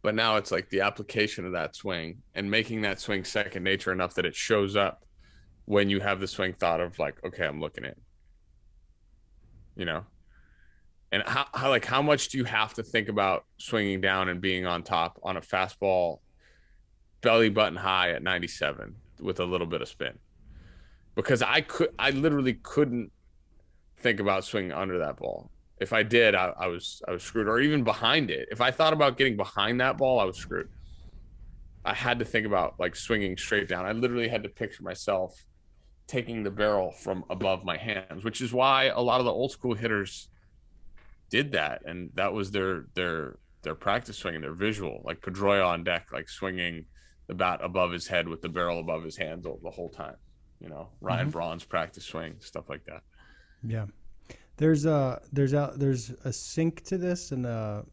[0.03, 3.93] But now it's like the application of that swing and making that swing second nature
[3.93, 5.05] enough that it shows up
[5.67, 7.95] when you have the swing thought of like, okay, I'm looking in.
[9.75, 10.05] You know,
[11.13, 14.41] and how, how like how much do you have to think about swinging down and
[14.41, 16.21] being on top on a fastball,
[17.21, 20.19] belly button high at 97 with a little bit of spin?
[21.17, 23.11] Because I could I literally couldn't
[23.99, 25.51] think about swinging under that ball.
[25.81, 28.49] If I did, I, I, was I was screwed, or even behind it.
[28.51, 30.69] If I thought about getting behind that ball, I was screwed.
[31.85, 33.85] I had to think about like swinging straight down.
[33.85, 35.45] I literally had to picture myself
[36.07, 39.51] taking the barrel from above my hands, which is why a lot of the old
[39.51, 40.29] school hitters
[41.31, 45.83] did that, and that was their their their practice swinging, their visual, like Pedroia on
[45.83, 46.87] deck, like swinging
[47.27, 50.15] the bat above his head with the barrel above his hands the whole time
[50.61, 51.31] you know Ryan mm-hmm.
[51.31, 53.03] Braun's practice swing, stuff like that.
[53.63, 53.87] Yeah,
[54.57, 57.85] there's a there's a there's a sync to this and a,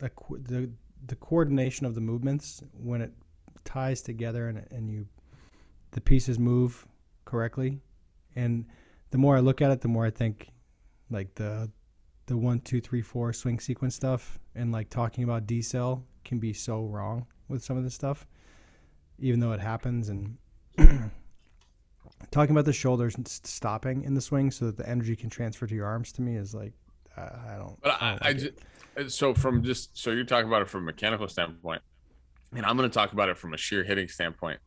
[0.00, 0.70] a the
[1.06, 3.12] the coordination of the movements when it
[3.64, 5.06] ties together and and you
[5.92, 6.86] the pieces move
[7.24, 7.80] correctly,
[8.34, 8.66] and
[9.10, 10.48] the more I look at it, the more I think
[11.10, 11.70] like the
[12.26, 16.52] the one two three four swing sequence stuff and like talking about decel can be
[16.52, 18.26] so wrong with some of this stuff,
[19.18, 20.36] even though it happens and
[22.30, 25.66] talking about the shoulders and stopping in the swing so that the energy can transfer
[25.66, 26.72] to your arms to me is like
[27.16, 27.80] I don't.
[27.80, 28.52] But I, I, like I just
[28.96, 31.82] uh, so from just so you're talking about it from a mechanical standpoint,
[32.54, 34.60] and I'm going to talk about it from a sheer hitting standpoint.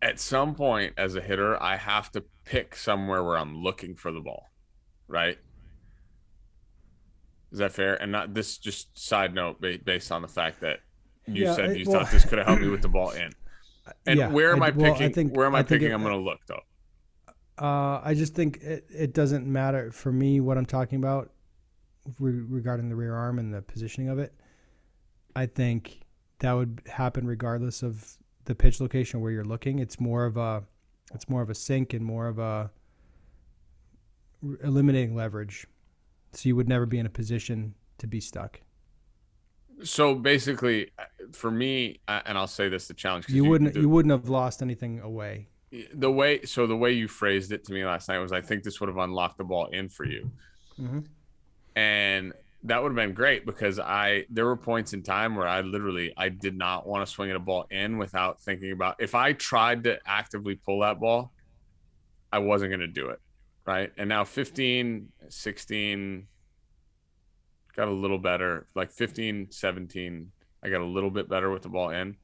[0.00, 4.12] At some point, as a hitter, I have to pick somewhere where I'm looking for
[4.12, 4.44] the ball,
[5.08, 5.38] right?
[7.50, 8.00] Is that fair?
[8.00, 10.80] And not this just side note based on the fact that
[11.26, 13.32] you yeah, said you well, thought this could have helped me with the ball in.
[14.06, 15.06] And yeah, where am I, I well, picking?
[15.08, 15.90] I think, where am I, I picking?
[15.90, 16.60] It, I'm going to look though.
[17.58, 21.32] Uh, I just think it, it doesn't matter for me what I'm talking about
[22.18, 24.32] re- regarding the rear arm and the positioning of it.
[25.34, 26.02] I think
[26.38, 29.78] that would happen regardless of the pitch location where you're looking.
[29.78, 30.64] It's more of a
[31.14, 32.70] it's more of a sink and more of a
[34.62, 35.66] eliminating leverage.
[36.32, 38.60] So you would never be in a position to be stuck
[39.82, 40.90] so basically
[41.32, 44.62] for me and i'll say this the challenge you wouldn't you, you wouldn't have lost
[44.62, 45.48] anything away.
[45.94, 48.62] The way so the way you phrased it to me last night was i think
[48.62, 50.30] this would have unlocked the ball in for you.
[50.80, 51.00] Mm-hmm.
[51.74, 55.60] and that would have been great because i there were points in time where i
[55.60, 59.14] literally i did not want to swing at a ball in without thinking about if
[59.14, 61.32] i tried to actively pull that ball
[62.32, 63.20] i wasn't going to do it
[63.68, 63.92] right?
[63.98, 66.26] And now 15 16
[67.78, 70.32] got a little better like 15 17
[70.64, 72.16] i got a little bit better with the ball in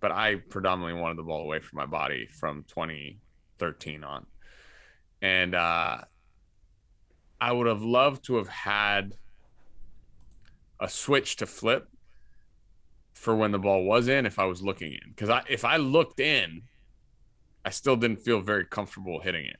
[0.00, 4.26] but i predominantly wanted the ball away from my body from 2013 on.
[5.22, 6.02] And uh
[7.40, 9.14] i would have loved to have had
[10.78, 11.88] a switch to flip
[13.14, 15.78] for when the ball was in if i was looking in because i if i
[15.78, 16.60] looked in
[17.64, 19.56] i still didn't feel very comfortable hitting it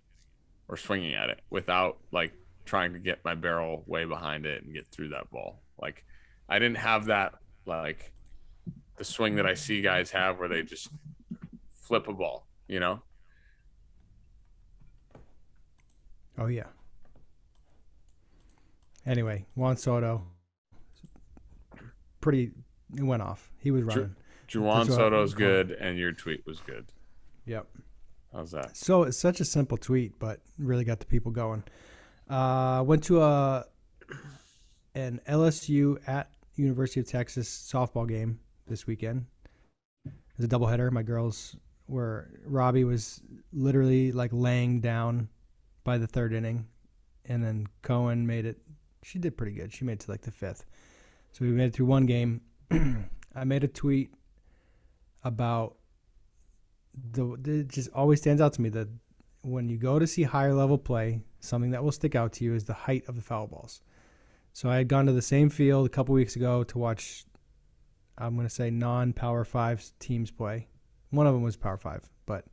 [0.69, 2.35] or swinging at it without like
[2.69, 5.63] trying to get my barrel way behind it and get through that ball.
[5.81, 6.05] Like
[6.49, 7.35] I didn't have that
[7.67, 8.13] like
[8.97, 10.89] the swing that I see guys have where they just
[11.73, 13.03] flip a ball, you know?
[16.37, 16.67] Oh yeah.
[19.07, 20.27] Anyway, Juan Soto
[22.21, 22.51] pretty
[22.97, 23.51] it went off.
[23.59, 24.15] He was running.
[24.47, 26.87] Ju- Juan Soto's good and your tweet was good.
[27.47, 27.67] Yep.
[28.33, 28.77] How's that?
[28.77, 31.65] So it's such a simple tweet, but really got the people going.
[32.29, 33.65] Uh, went to a
[34.95, 39.27] an LSU at University of Texas softball game this weekend.
[40.05, 40.91] It's a doubleheader.
[40.91, 41.57] My girls
[41.87, 43.21] were Robbie was
[43.53, 45.29] literally like laying down
[45.85, 46.67] by the third inning,
[47.25, 48.59] and then Cohen made it.
[49.03, 49.73] She did pretty good.
[49.73, 50.67] She made it to like the fifth.
[51.33, 52.43] So we made it through one game.
[52.71, 54.13] I made a tweet
[55.25, 55.77] about
[57.13, 57.39] the.
[57.45, 58.89] It just always stands out to me that
[59.43, 62.55] when you go to see higher level play, something that will stick out to you
[62.55, 63.81] is the height of the foul balls.
[64.53, 67.25] So I had gone to the same field a couple weeks ago to watch,
[68.17, 70.67] I'm going to say non Power Five teams play.
[71.11, 72.45] One of them was Power Five, but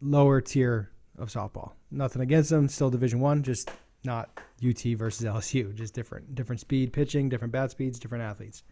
[0.00, 1.72] lower tier of softball.
[1.90, 3.70] Nothing against them, still Division One, just
[4.04, 4.30] not
[4.66, 8.62] UT versus LSU, just different, different speed pitching, different bat speeds, different athletes.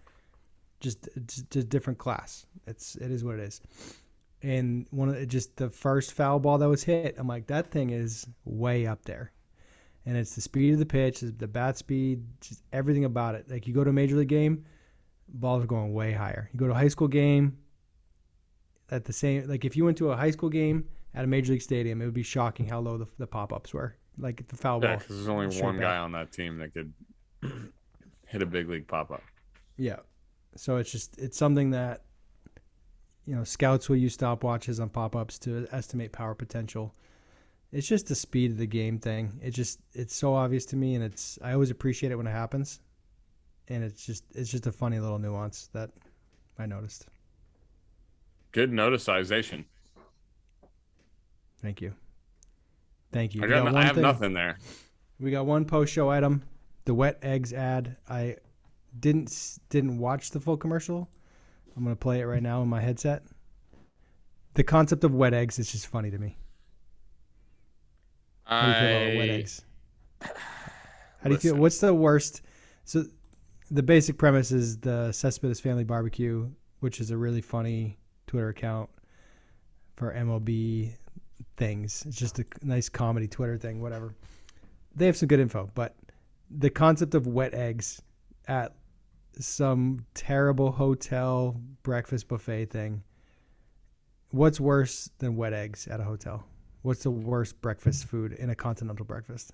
[0.80, 2.46] just just a different class.
[2.66, 3.60] It's it is what it is.
[4.45, 7.70] And one of the, just the first foul ball that was hit, I'm like that
[7.70, 9.32] thing is way up there.
[10.05, 13.51] And it's the speed of the pitch, the bat speed, just everything about it.
[13.51, 14.66] Like you go to a major league game,
[15.28, 16.51] balls are going way higher.
[16.53, 17.57] You go to a high school game,
[18.90, 20.84] at the same like if you went to a high school game
[21.14, 23.72] at a major league stadium, it would be shocking how low the, the pop ups
[23.72, 23.97] were.
[24.18, 24.99] Like the foul Yeah, ball.
[24.99, 26.92] because there's only one guy on that team that could
[28.26, 29.22] hit a big league pop up.
[29.78, 30.01] Yeah.
[30.57, 32.03] So it's just it's something that
[33.26, 36.94] you know scouts will use stopwatches on pop ups to estimate power potential.
[37.72, 39.40] It's just the speed of the game thing.
[39.42, 42.32] It just it's so obvious to me, and it's I always appreciate it when it
[42.32, 42.80] happens,
[43.68, 45.90] and it's just it's just a funny little nuance that
[46.58, 47.06] I noticed.
[48.52, 49.64] Good noticization.
[51.60, 51.94] Thank you.
[53.10, 53.42] Thank you.
[53.42, 54.58] I, got, got I have thing- nothing there.
[55.18, 56.42] We got one post show item,
[56.84, 57.96] the wet eggs ad.
[58.08, 58.36] I
[58.98, 61.08] didn't didn't watch the full commercial.
[61.76, 63.22] I'm gonna play it right now in my headset.
[64.54, 66.36] The concept of wet eggs is just funny to me.
[68.44, 69.64] How do you feel about wet eggs?
[70.20, 70.28] How
[71.24, 71.52] do you feel?
[71.52, 71.58] Listen.
[71.60, 72.42] What's the worst?
[72.84, 73.04] So,
[73.70, 76.48] the basic premise is the Cespedes Family Barbecue,
[76.80, 78.90] which is a really funny Twitter account
[79.96, 80.92] for MLB
[81.56, 82.04] things.
[82.06, 84.14] It's just a nice comedy Twitter thing, whatever.
[84.94, 85.96] They have some good info, but
[86.50, 88.02] the concept of wet eggs
[88.46, 88.74] at
[89.39, 93.03] some terrible hotel breakfast buffet thing.
[94.30, 96.45] What's worse than wet eggs at a hotel?
[96.82, 99.53] What's the worst breakfast food in a continental breakfast?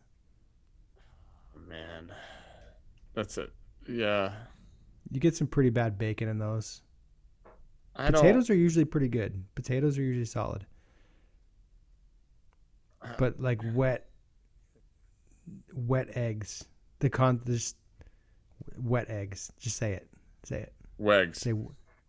[1.69, 2.13] Man,
[3.15, 3.53] that's it.
[3.89, 4.33] Yeah,
[5.11, 6.83] You get some pretty bad bacon in those.
[7.97, 9.45] I Potatoes are usually pretty good.
[9.55, 10.67] Potatoes are usually solid.
[13.03, 14.07] Uh, but like wet
[15.75, 16.65] wet eggs.
[17.01, 17.77] The con just
[18.83, 19.53] wet eggs.
[19.59, 20.09] Just say it.
[20.45, 20.73] Say it.
[21.01, 21.37] Wegs.
[21.37, 21.51] Say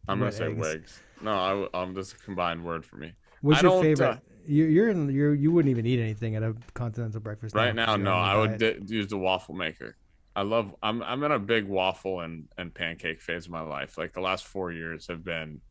[0.07, 0.59] I'm gonna say eggs.
[0.59, 0.99] Wegs.
[1.21, 3.13] No, I, am just a combined word for me.
[3.41, 4.07] What's I your favorite?
[4.07, 5.09] uh, you, you're in.
[5.09, 7.55] You're you wouldn't even eat anything at a continental breakfast.
[7.55, 9.95] Right now, no, I would d- use the waffle maker.
[10.35, 10.75] I love.
[10.81, 13.97] I'm I'm in a big waffle and and pancake phase of my life.
[13.97, 15.61] Like the last four years have been.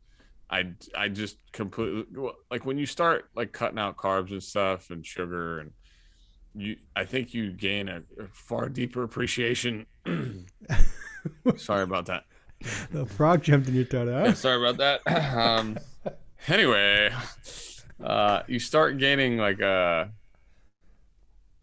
[0.51, 2.05] I I just completely
[2.51, 5.71] like when you start like cutting out carbs and stuff and sugar and
[6.55, 6.77] you.
[6.97, 9.87] I think you gain a, a far deeper appreciation.
[11.57, 12.25] Sorry about that.
[12.93, 14.05] the frog jumped in your toe.
[14.07, 15.01] Yeah, sorry about that.
[15.37, 15.79] Um,
[16.49, 17.11] anyway,
[18.03, 20.11] uh, you start gaining like a.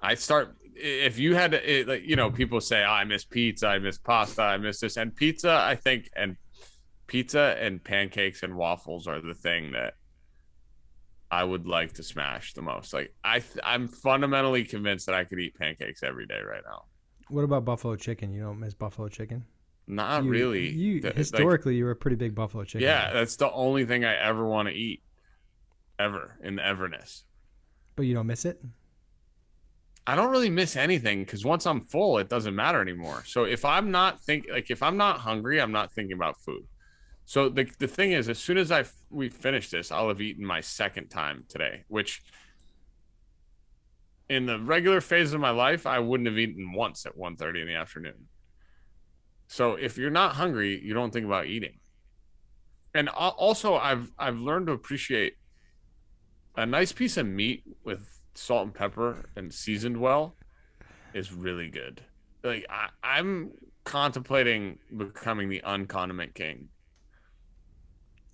[0.02, 3.26] I start if you had to, it, like you know people say oh, I miss
[3.26, 5.52] pizza, I miss pasta, I miss this, and pizza.
[5.52, 6.38] I think and
[7.08, 9.94] pizza and pancakes and waffles are the thing that
[11.30, 12.94] I would like to smash the most.
[12.94, 16.86] Like I, th- I'm fundamentally convinced that I could eat pancakes every day right now.
[17.30, 18.34] What about buffalo chicken?
[18.34, 19.46] You don't miss buffalo chicken?
[19.88, 20.70] Not You- really.
[20.70, 22.82] You Th- like- historically, you were a pretty big buffalo chicken.
[22.82, 23.14] Yeah, guy.
[23.14, 25.02] that's the only thing I ever want to eat,
[26.00, 27.24] ever in the everness.
[27.96, 28.62] but you don't miss it.
[30.06, 33.24] I don't really miss anything because once I'm full, it doesn't matter anymore.
[33.26, 36.64] So if I'm not think like if I'm not hungry, I'm not thinking about food.
[37.26, 40.46] So the the thing is, as soon as I we finish this, I'll have eaten
[40.46, 42.22] my second time today, which
[44.30, 47.68] in the regular phase of my life, I wouldn't have eaten once at 1.30 in
[47.68, 48.28] the afternoon.
[49.48, 51.80] So if you're not hungry, you don't think about eating.
[52.94, 55.34] And also, I've I've learned to appreciate
[56.56, 60.36] a nice piece of meat with salt and pepper and seasoned well
[61.14, 62.02] is really good.
[62.44, 63.52] Like I, I'm
[63.84, 66.70] contemplating becoming the uncondiment king.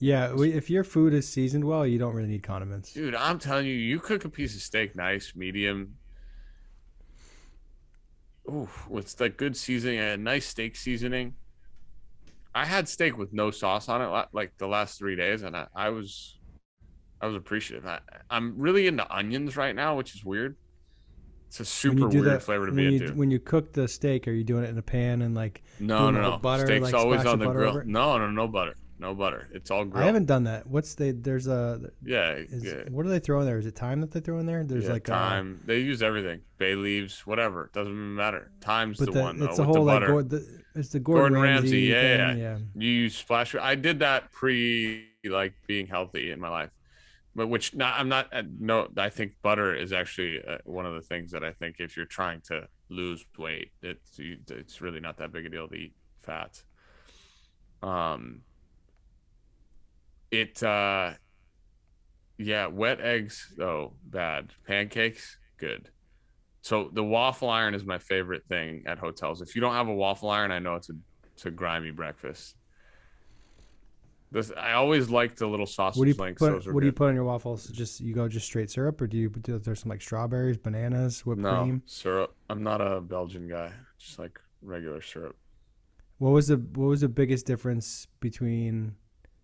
[0.04, 2.92] Yeah, we- if your food is seasoned well, you don't really need condiments.
[2.92, 5.96] Dude, I'm telling you, you cook a piece of steak nice, medium.
[8.50, 11.36] Ooh, with like good seasoning, a nice steak seasoning.
[12.54, 15.68] I had steak with no sauce on it like the last three days, and I,
[15.74, 16.38] I was,
[17.22, 17.86] I was appreciative.
[17.86, 18.00] I,
[18.30, 20.58] I'm really into onions right now, which is weird.
[21.48, 23.14] It's a super weird that, flavor to be you, into.
[23.14, 25.64] when you cook the steak, are you doing it in a pan and like?
[25.80, 26.38] No, no, no.
[26.40, 27.82] butter, Steak's like, always on the the grill.
[27.86, 28.76] No, no, no butter.
[29.00, 29.50] No butter.
[29.52, 30.04] It's all grilled.
[30.04, 30.68] I haven't done that.
[30.68, 31.12] What's they?
[31.12, 31.90] There's a.
[32.06, 32.84] Yeah, Is, yeah.
[32.90, 33.58] What do they throw in there?
[33.58, 34.64] Is it thyme that they throw in there?
[34.64, 35.62] There's yeah, like thyme.
[35.66, 36.42] they use everything.
[36.58, 37.70] Bay leaves, whatever.
[37.74, 38.52] Doesn't even matter.
[38.62, 40.08] Time's A, the, the, one though it's a with whole the like.
[40.08, 42.58] Gord, the, it's the Gordon, Gordon Ramsay, yeah, thing, yeah.
[42.76, 43.56] You use splash.
[43.56, 46.70] I did that pre like being healthy in my life,
[47.36, 48.34] but which not, I'm not.
[48.34, 51.78] uh, No, I think butter is actually uh, one of the things that I think
[51.80, 55.68] if you're trying to lose weight, it's you, it's really not that big a deal
[55.68, 56.64] to eat fats.
[57.82, 58.44] Um.
[60.34, 61.12] It uh.
[62.40, 64.52] Yeah, wet eggs though bad.
[64.68, 65.90] Pancakes good.
[66.62, 69.42] So the waffle iron is my favorite thing at hotels.
[69.42, 70.94] If you don't have a waffle iron, I know it's a
[71.34, 72.56] it's a grimy breakfast.
[74.32, 76.40] This, I always like the little sausage What do you links.
[76.40, 76.74] put?
[76.74, 77.68] What do you put on your waffles?
[77.68, 81.24] Just you go just straight syrup, or do you do there's some like strawberries, bananas,
[81.24, 81.84] whipped No cream?
[81.86, 82.36] syrup.
[82.50, 83.72] I'm not a Belgian guy.
[84.00, 85.36] Just like regular syrup.
[86.18, 88.96] What was the what was the biggest difference between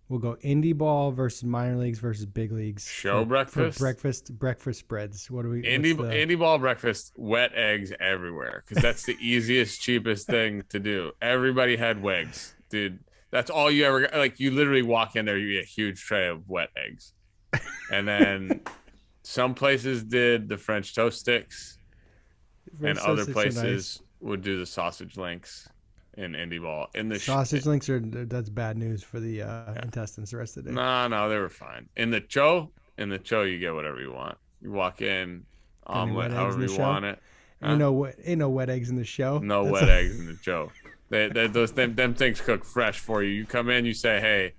[0.09, 2.85] we'll go indie ball versus minor leagues versus big leagues?
[2.85, 3.77] Show for, breakfast?
[3.77, 5.31] for breakfast breakfast spreads.
[5.31, 5.61] What do we?
[5.61, 10.79] What's the- indie ball breakfast, wet eggs everywhere because that's the easiest, cheapest thing to
[10.79, 11.11] do.
[11.21, 12.99] Everybody had wigs, dude.
[13.31, 14.15] That's all you ever got.
[14.15, 17.13] Like you literally walk in there, you get a huge tray of wet eggs,
[17.91, 18.61] and then
[19.23, 21.77] some places did the French toast sticks,
[22.71, 25.69] and French other toast sticks are places would do the sausage links
[26.19, 26.87] in indie ball.
[26.93, 27.21] In the nice.
[27.21, 30.71] sh- sausage links are that's bad news for the uh, intestines the rest of the
[30.71, 30.75] day.
[30.75, 31.87] No, no, they were fine.
[31.95, 34.37] In the cho, in the cho, you get whatever you want.
[34.61, 35.45] You walk in,
[35.87, 36.79] Got any wet omelet, however you show?
[36.79, 37.19] want it.
[37.63, 37.69] Huh?
[37.71, 39.39] Ain't no wet, ain't no wet eggs in the show.
[39.39, 40.71] No That's wet a- eggs in the Joe.
[41.09, 43.31] They, they, those them, them things cook fresh for you.
[43.31, 44.53] You come in, you say, "Hey,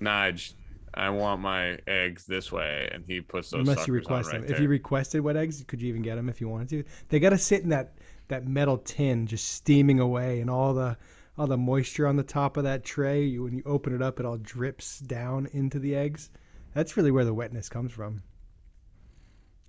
[0.00, 0.52] Nige,
[0.94, 3.66] I want my eggs this way," and he puts those.
[3.68, 4.54] Unless you request right them.
[4.54, 6.84] If you requested wet eggs, could you even get them if you wanted to?
[7.08, 7.94] They got to sit in that
[8.28, 10.96] that metal tin, just steaming away, and all the
[11.38, 13.22] all the moisture on the top of that tray.
[13.24, 16.30] You, when you open it up, it all drips down into the eggs.
[16.74, 18.22] That's really where the wetness comes from.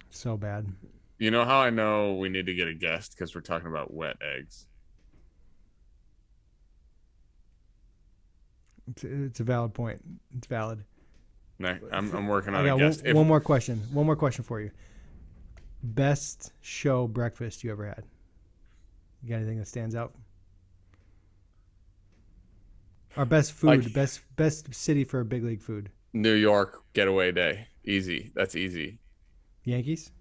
[0.10, 0.66] So bad.
[1.20, 3.93] you know how I know we need to get a guest because we're talking about
[3.93, 4.66] wet eggs.
[8.89, 10.01] It's, it's a valid point.
[10.38, 10.84] It's valid.
[11.62, 12.97] I'm, I'm working I on got a one.
[13.03, 13.82] If- one more question.
[13.91, 14.72] One more question for you.
[15.84, 18.03] Best show breakfast you ever had?
[19.24, 20.13] You got anything that stands out?
[23.15, 25.89] Our best food, Like- best best city for a big league food.
[26.13, 28.32] New York getaway day, easy.
[28.36, 28.99] That's easy.
[29.63, 30.11] Yankees.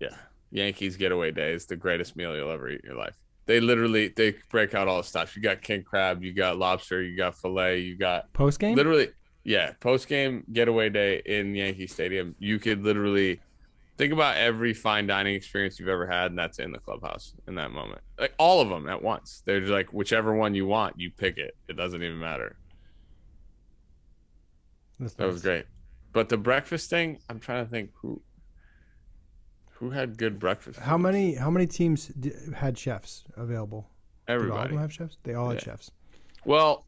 [0.00, 0.16] Yeah,
[0.50, 3.16] Yankees getaway day is the greatest meal you'll ever eat in your life.
[3.46, 5.34] They literally they break out all the stuff.
[5.34, 8.76] You got king crab, you got lobster, you got fillet, you got Post game.
[8.76, 9.08] literally
[9.44, 13.40] yeah post game getaway day in yankee stadium you could literally
[13.98, 17.54] think about every fine dining experience you've ever had and that's in the clubhouse in
[17.54, 20.98] that moment like all of them at once they're just like whichever one you want
[20.98, 22.56] you pick it it doesn't even matter
[24.98, 25.66] That's that was great
[26.12, 28.20] but the breakfast thing i'm trying to think who
[29.74, 33.88] who had good breakfast How many how many teams d- had chefs available?
[34.28, 35.16] Did all of everybody them have chefs?
[35.24, 35.64] They all had Yeah.
[35.64, 35.90] chefs.
[36.44, 36.86] Well,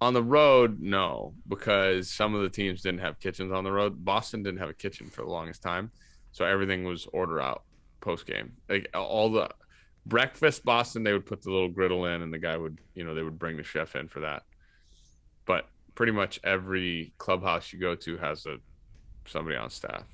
[0.00, 4.04] on the road, no, because some of the teams didn't have kitchens on the road.
[4.04, 5.90] Boston didn't have a kitchen for the longest time,
[6.32, 7.62] so everything was order out
[8.00, 8.52] post game.
[8.68, 9.48] Like all the
[10.04, 13.14] breakfast, Boston, they would put the little griddle in, and the guy would, you know,
[13.14, 14.42] they would bring the chef in for that.
[15.46, 18.58] But pretty much every clubhouse you go to has a
[19.26, 20.04] somebody on staff.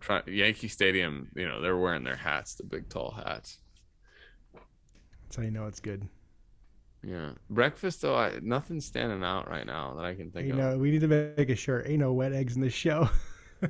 [0.00, 3.58] Try, Yankee Stadium, you know, they're wearing their hats, the big tall hats.
[5.24, 6.08] That's how you know it's good.
[7.02, 10.58] Yeah, breakfast though, I, nothing's standing out right now that I can think You of.
[10.58, 11.86] know, we need to make a shirt.
[11.88, 13.08] Ain't no wet eggs in the show.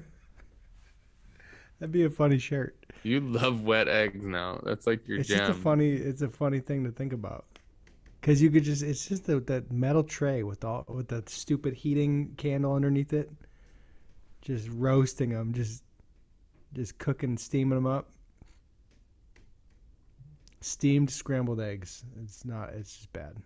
[1.78, 2.76] That'd be a funny shirt.
[3.02, 4.60] You love wet eggs now.
[4.64, 5.38] That's like your it's jam.
[5.38, 5.92] just a funny.
[5.92, 7.44] It's a funny thing to think about.
[8.22, 8.82] Cause you could just.
[8.82, 13.30] It's just the, that metal tray with all with that stupid heating candle underneath it.
[14.40, 15.52] Just roasting them.
[15.52, 15.84] Just,
[16.72, 18.10] just cooking, steaming them up.
[20.60, 22.04] Steamed scrambled eggs.
[22.22, 22.70] It's not.
[22.70, 23.36] It's just bad.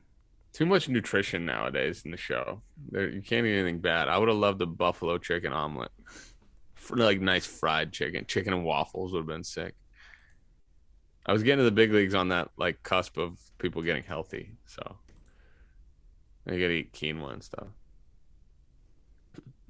[0.52, 2.62] Too much nutrition nowadays in the show.
[2.90, 4.08] There, you can't eat anything bad.
[4.08, 5.92] I would have loved a buffalo chicken omelet,
[6.74, 9.74] for like nice fried chicken, chicken and waffles would have been sick.
[11.26, 14.56] I was getting to the big leagues on that like cusp of people getting healthy,
[14.66, 14.96] so
[16.48, 17.68] I gotta eat quinoa and stuff.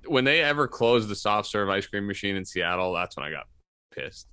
[0.07, 3.31] When they ever closed the soft serve ice cream machine in Seattle, that's when I
[3.31, 3.49] got
[3.91, 4.29] pissed.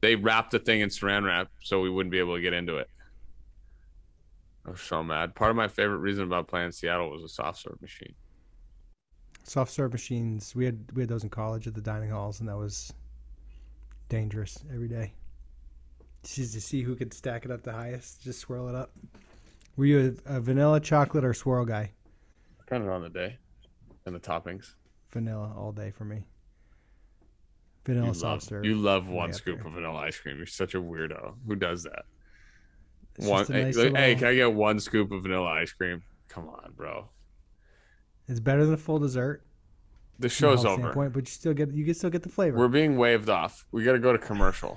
[0.00, 2.76] They wrapped the thing in saran wrap so we wouldn't be able to get into
[2.76, 2.88] it.
[4.66, 5.34] I was so mad.
[5.34, 8.14] Part of my favorite reason about playing Seattle was a soft serve machine.
[9.42, 10.54] Soft serve machines.
[10.54, 12.92] We had we had those in college at the dining halls, and that was
[14.08, 15.12] dangerous every day.
[16.22, 18.92] Just to see who could stack it up the highest, just swirl it up.
[19.76, 21.92] Were you a, a vanilla chocolate or swirl guy?
[22.58, 23.38] Depending on the day
[24.04, 24.74] and the toppings.
[25.10, 26.26] Vanilla all day for me.
[27.90, 28.64] Vanilla You soft love, serve.
[28.64, 29.66] you love one scoop there.
[29.66, 30.36] of vanilla ice cream.
[30.36, 31.34] You're such a weirdo.
[31.46, 32.04] Who does that?
[33.16, 35.72] It's one, a hey, nice like, hey, can I get one scoop of vanilla ice
[35.72, 36.02] cream?
[36.28, 37.08] Come on, bro.
[38.28, 39.42] It's better than a full dessert.
[40.20, 40.82] The show's over.
[40.82, 42.56] standpoint, but you still get you can still get the flavor.
[42.58, 43.66] We're being waved off.
[43.72, 44.76] We got to go to commercial.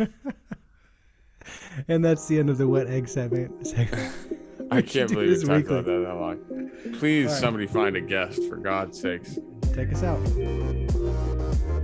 [1.87, 3.51] and that's the end of the wet egg segment.
[4.71, 5.79] I can't believe we talked weekly.
[5.79, 6.71] about that that long.
[6.97, 7.39] Please, right.
[7.39, 9.37] somebody find a guest for God's sakes.
[9.73, 10.19] Take us out.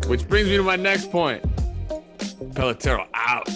[0.08, 1.44] Which brings me to my next point.
[2.54, 3.48] Pelotero out.